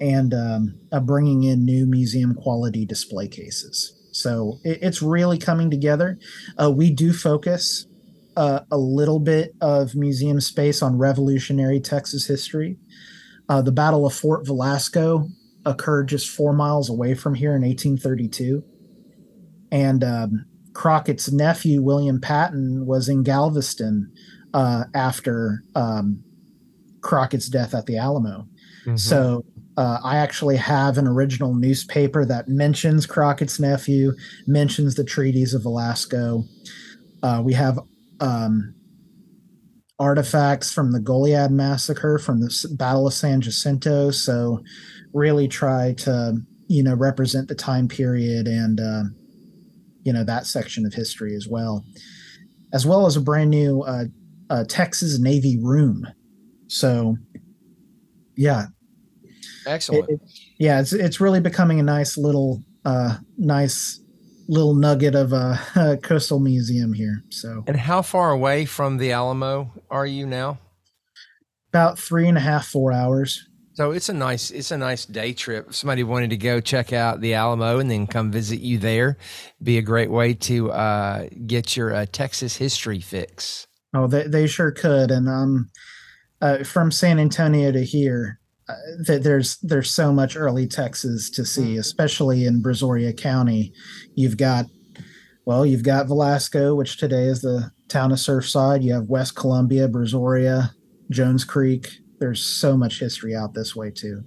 and 0.00 0.34
um, 0.34 0.74
uh, 0.92 1.00
bringing 1.00 1.44
in 1.44 1.64
new 1.64 1.86
museum 1.86 2.34
quality 2.34 2.84
display 2.84 3.28
cases. 3.28 3.92
So 4.12 4.58
it, 4.64 4.78
it's 4.82 5.02
really 5.02 5.38
coming 5.38 5.70
together. 5.70 6.18
Uh, 6.60 6.70
we 6.70 6.90
do 6.90 7.12
focus 7.12 7.86
uh, 8.36 8.60
a 8.70 8.76
little 8.76 9.20
bit 9.20 9.54
of 9.60 9.94
museum 9.94 10.40
space 10.40 10.82
on 10.82 10.98
revolutionary 10.98 11.80
Texas 11.80 12.26
history. 12.26 12.76
Uh, 13.48 13.62
the 13.62 13.72
Battle 13.72 14.06
of 14.06 14.14
Fort 14.14 14.46
Velasco 14.46 15.28
occurred 15.66 16.08
just 16.08 16.28
four 16.28 16.52
miles 16.52 16.88
away 16.88 17.14
from 17.14 17.34
here 17.34 17.54
in 17.54 17.62
1832. 17.62 18.62
And 19.70 20.04
um, 20.04 20.46
Crockett's 20.72 21.32
nephew, 21.32 21.82
William 21.82 22.20
Patton, 22.20 22.86
was 22.86 23.08
in 23.08 23.22
Galveston 23.22 24.12
uh, 24.52 24.84
after 24.94 25.62
um, 25.74 26.22
Crockett's 27.00 27.48
death 27.48 27.74
at 27.74 27.86
the 27.86 27.96
Alamo. 27.96 28.46
Mm-hmm. 28.84 28.96
So 28.96 29.44
uh, 29.76 29.98
I 30.04 30.18
actually 30.18 30.56
have 30.56 30.98
an 30.98 31.06
original 31.06 31.54
newspaper 31.54 32.24
that 32.24 32.48
mentions 32.48 33.06
Crockett's 33.06 33.58
nephew, 33.58 34.12
mentions 34.46 34.94
the 34.94 35.04
treaties 35.04 35.54
of 35.54 35.62
Velasco. 35.62 36.44
Uh, 37.22 37.40
we 37.42 37.54
have 37.54 37.78
um, 38.20 38.73
artifacts 39.98 40.72
from 40.72 40.92
the 40.92 41.00
Goliad 41.00 41.50
massacre, 41.50 42.18
from 42.18 42.40
the 42.40 42.74
Battle 42.78 43.06
of 43.06 43.14
San 43.14 43.40
Jacinto. 43.40 44.10
So, 44.10 44.62
really 45.12 45.48
try 45.48 45.94
to 45.98 46.38
you 46.68 46.82
know 46.82 46.94
represent 46.94 47.48
the 47.48 47.54
time 47.54 47.88
period 47.88 48.46
and 48.46 48.80
uh, 48.80 49.04
you 50.02 50.12
know 50.12 50.24
that 50.24 50.46
section 50.46 50.86
of 50.86 50.94
history 50.94 51.34
as 51.34 51.46
well, 51.48 51.84
as 52.72 52.86
well 52.86 53.06
as 53.06 53.16
a 53.16 53.20
brand 53.20 53.50
new 53.50 53.82
uh, 53.82 54.04
uh, 54.50 54.64
Texas 54.68 55.18
Navy 55.18 55.58
room. 55.60 56.06
So, 56.66 57.16
yeah, 58.36 58.66
excellent. 59.66 60.08
It, 60.08 60.12
it, 60.14 60.20
yeah, 60.58 60.80
it's 60.80 60.92
it's 60.92 61.20
really 61.20 61.40
becoming 61.40 61.80
a 61.80 61.84
nice 61.84 62.16
little 62.16 62.62
uh, 62.84 63.16
nice 63.38 64.00
little 64.48 64.74
nugget 64.74 65.14
of 65.14 65.32
a, 65.32 65.58
a, 65.76 65.96
coastal 65.96 66.40
museum 66.40 66.92
here. 66.92 67.24
So, 67.30 67.64
and 67.66 67.76
how 67.76 68.02
far 68.02 68.30
away 68.30 68.64
from 68.64 68.98
the 68.98 69.12
Alamo 69.12 69.72
are 69.90 70.06
you 70.06 70.26
now? 70.26 70.58
About 71.70 71.98
three 71.98 72.28
and 72.28 72.38
a 72.38 72.40
half, 72.40 72.66
four 72.66 72.92
hours. 72.92 73.48
So 73.74 73.90
it's 73.90 74.08
a 74.08 74.12
nice 74.12 74.52
it's 74.52 74.70
a 74.70 74.78
nice 74.78 75.04
day 75.04 75.32
trip. 75.32 75.70
If 75.70 75.76
somebody 75.76 76.04
wanted 76.04 76.30
to 76.30 76.36
go 76.36 76.60
check 76.60 76.92
out 76.92 77.20
the 77.20 77.34
Alamo 77.34 77.80
and 77.80 77.90
then 77.90 78.06
come 78.06 78.30
visit 78.30 78.60
you 78.60 78.78
there, 78.78 79.18
be 79.60 79.78
a 79.78 79.82
great 79.82 80.10
way 80.10 80.34
to 80.34 80.70
uh, 80.70 81.28
get 81.46 81.76
your 81.76 81.92
uh, 81.92 82.06
Texas 82.10 82.56
history 82.56 83.00
fix. 83.00 83.66
Oh, 83.92 84.06
they 84.06 84.28
they 84.28 84.46
sure 84.46 84.70
could. 84.70 85.10
And 85.10 85.28
um, 85.28 85.70
uh, 86.40 86.62
from 86.62 86.92
San 86.92 87.18
Antonio 87.18 87.72
to 87.72 87.84
here, 87.84 88.38
uh, 88.68 88.74
that 89.06 89.22
there's 89.22 89.58
there's 89.58 89.90
so 89.90 90.12
much 90.12 90.36
early 90.36 90.66
Texas 90.66 91.30
to 91.30 91.44
see, 91.44 91.72
mm-hmm. 91.72 91.80
especially 91.80 92.46
in 92.46 92.62
Brazoria 92.62 93.16
County. 93.16 93.72
You've 94.14 94.36
got 94.36 94.66
well, 95.44 95.66
you've 95.66 95.82
got 95.82 96.06
Velasco, 96.06 96.74
which 96.74 96.96
today 96.96 97.24
is 97.24 97.42
the 97.42 97.70
town 97.88 98.12
of 98.12 98.18
Surfside. 98.18 98.82
You 98.82 98.94
have 98.94 99.08
West 99.08 99.36
Columbia, 99.36 99.88
Brazoria, 99.88 100.70
Jones 101.10 101.44
Creek. 101.44 101.88
There's 102.18 102.42
so 102.42 102.76
much 102.76 103.00
history 103.00 103.34
out 103.34 103.52
this 103.52 103.76
way 103.76 103.90
too. 103.90 104.24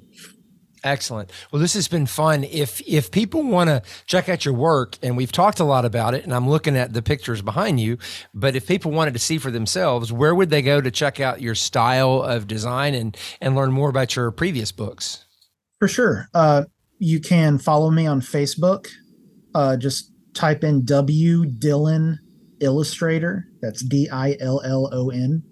Excellent. 0.88 1.32
Well, 1.52 1.62
this 1.62 1.74
has 1.74 1.90
been 1.90 2.06
fun. 2.06 2.46
If 2.46 2.80
if 2.88 3.12
people 3.12 3.44
want 3.44 3.70
to 3.70 3.82
check 4.06 4.30
out 4.30 4.46
your 4.46 4.54
work, 4.54 4.98
and 5.04 5.18
we've 5.18 5.34
talked 5.34 5.60
a 5.60 5.66
lot 5.66 5.84
about 5.84 6.14
it, 6.14 6.24
and 6.24 6.34
I'm 6.34 6.50
looking 6.50 6.78
at 6.78 6.94
the 6.94 7.02
pictures 7.02 7.42
behind 7.42 7.82
you, 7.82 7.98
but 8.34 8.56
if 8.56 8.66
people 8.68 8.92
wanted 8.92 9.14
to 9.14 9.20
see 9.20 9.38
for 9.38 9.52
themselves, 9.52 10.14
where 10.14 10.34
would 10.34 10.50
they 10.50 10.62
go 10.62 10.80
to 10.80 10.90
check 10.90 11.20
out 11.20 11.42
your 11.42 11.56
style 11.56 12.22
of 12.22 12.48
design 12.48 12.94
and 12.94 13.18
and 13.42 13.54
learn 13.54 13.74
more 13.74 13.90
about 13.90 14.16
your 14.16 14.32
previous 14.32 14.72
books? 14.72 15.26
For 15.80 15.90
sure. 15.90 16.30
Uh, 16.34 16.64
you 17.00 17.20
can 17.20 17.58
follow 17.58 17.92
me 17.92 18.08
on 18.08 18.22
Facebook. 18.22 18.88
Uh, 19.54 19.76
just 19.76 20.12
type 20.34 20.64
in 20.64 20.86
W 20.86 21.46
Dillon 21.46 22.18
Illustrator. 22.62 23.46
That's 23.62 23.84
D 23.84 24.08
I 24.10 24.38
L 24.40 24.62
L 24.64 24.90
O 24.94 25.10
N. 25.10 25.44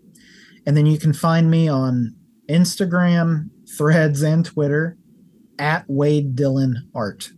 And 0.65 0.77
then 0.77 0.85
you 0.85 0.97
can 0.97 1.11
find 1.11 1.51
me 1.51 1.67
on 1.67 2.15
Instagram, 2.49 3.49
Threads, 3.77 4.21
and 4.21 4.45
Twitter 4.45 4.97
at 5.59 5.85
Wade 5.87 6.35
Dillon 6.35 6.89
Art. 6.93 7.29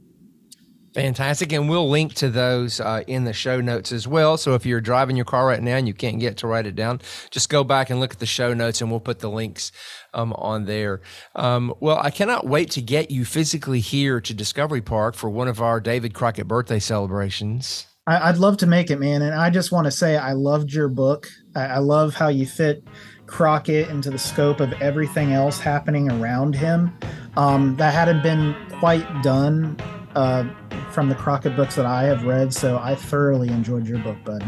Fantastic. 0.97 1.51
And 1.51 1.70
we'll 1.70 1.88
link 1.88 2.15
to 2.15 2.28
those 2.28 2.80
uh, 2.80 3.03
in 3.05 3.24
the 3.24 3.32
show 3.32 3.61
notes 3.61 3.91
as 3.91 4.07
well. 4.07 4.36
So 4.36 4.55
if 4.55 4.65
you're 4.65 4.82
driving 4.82 5.15
your 5.15 5.26
car 5.26 5.45
right 5.45 5.61
now 5.61 5.76
and 5.76 5.88
you 5.88 5.93
can't 5.93 6.20
get 6.20 6.38
to 6.38 6.47
write 6.47 6.65
it 6.65 6.74
down, 6.76 7.01
just 7.30 7.49
go 7.49 7.63
back 7.63 7.91
and 7.91 7.99
look 7.99 8.13
at 8.13 8.20
the 8.20 8.26
show 8.26 8.51
notes 8.55 8.82
and 8.82 8.89
we'll 8.89 8.99
put 8.99 9.20
the 9.20 9.30
links 9.30 9.72
um, 10.15 10.34
on 10.34 10.65
there. 10.65 11.01
Um, 11.36 11.72
well, 11.80 11.99
I 12.01 12.09
cannot 12.09 12.47
wait 12.47 12.72
to 12.72 12.82
get 12.82 13.11
you 13.11 13.26
physically 13.26 13.80
here 13.80 14.20
to 14.20 14.34
Discovery 14.34 14.82
Park 14.82 15.13
for 15.13 15.30
one 15.30 15.47
of 15.47 15.61
our 15.61 15.80
David 15.80 16.15
Crockett 16.15 16.47
birthday 16.47 16.80
celebrations. 16.80 17.86
I, 18.07 18.32
would 18.32 18.39
love 18.39 18.57
to 18.57 18.65
make 18.65 18.89
it, 18.89 18.99
man. 18.99 19.22
And 19.22 19.36
I 19.36 19.51
just 19.51 19.72
want 19.72 19.86
to 19.86 19.91
say 19.91 20.18
I 20.18 20.32
loved 20.32 20.74
your 20.74 20.88
book. 20.88 21.28
I, 21.55 21.65
I 21.65 21.78
love 21.78 22.15
how 22.15 22.30
you 22.30 22.47
fit 22.47 22.84
Crockett 23.28 23.89
into 23.89 24.09
the 24.09 24.17
scope 24.17 24.59
of 24.59 24.73
everything 24.82 25.34
else 25.34 25.59
happening 25.59 26.11
around 26.11 26.55
him. 26.55 26.97
Um, 27.36 27.75
that 27.75 27.93
hadn't 27.93 28.23
been 28.23 28.55
quite 28.80 29.21
done 29.21 29.78
uh, 30.15 30.45
from 30.91 31.09
the 31.09 31.15
Crockett 31.15 31.55
books 31.55 31.75
that 31.75 31.86
I 31.86 32.03
have 32.03 32.23
read. 32.23 32.53
So 32.53 32.80
I 32.80 32.95
thoroughly 32.95 33.49
enjoyed 33.49 33.88
your 33.88 33.99
book, 33.99 34.17
bud. 34.23 34.43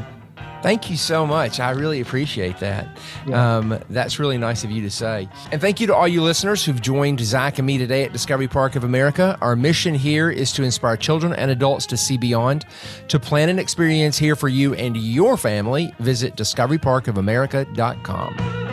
Thank 0.61 0.89
you 0.89 0.97
so 0.97 1.25
much. 1.25 1.61
I 1.61 1.71
really 1.71 2.01
appreciate 2.01 2.59
that. 2.59 2.97
Yeah. 3.25 3.57
Um, 3.57 3.80
that's 3.89 4.19
really 4.19 4.38
nice 4.38 4.65
of 4.65 4.71
you 4.71 4.82
to 4.82 4.89
say. 4.89 5.30
And 5.53 5.61
thank 5.61 5.80
you 5.80 5.88
to 5.88 5.95
all 5.95 6.07
you 6.07 6.21
listeners 6.21 6.65
who've 6.65 6.82
joined 6.82 7.21
Zach 7.21 7.59
and 7.59 7.65
me 7.65 7.77
today 7.77 8.03
at 8.03 8.11
Discovery 8.11 8.49
Park 8.49 8.75
of 8.75 8.84
America. 8.84 9.38
Our 9.39 9.55
mission 9.55 9.95
here 9.95 10.30
is 10.30 10.51
to 10.53 10.63
inspire 10.63 10.97
children 10.97 11.32
and 11.34 11.49
adults 11.49 11.86
to 11.88 11.95
see 11.95 12.17
beyond. 12.17 12.65
To 13.07 13.19
plan 13.19 13.47
an 13.47 13.57
experience 13.57 14.17
here 14.17 14.36
for 14.36 14.49
you 14.49 14.73
and 14.73 14.97
your 14.97 15.38
family, 15.38 15.93
visit 15.99 16.36
discoveryparkofamerica.com. 16.36 18.68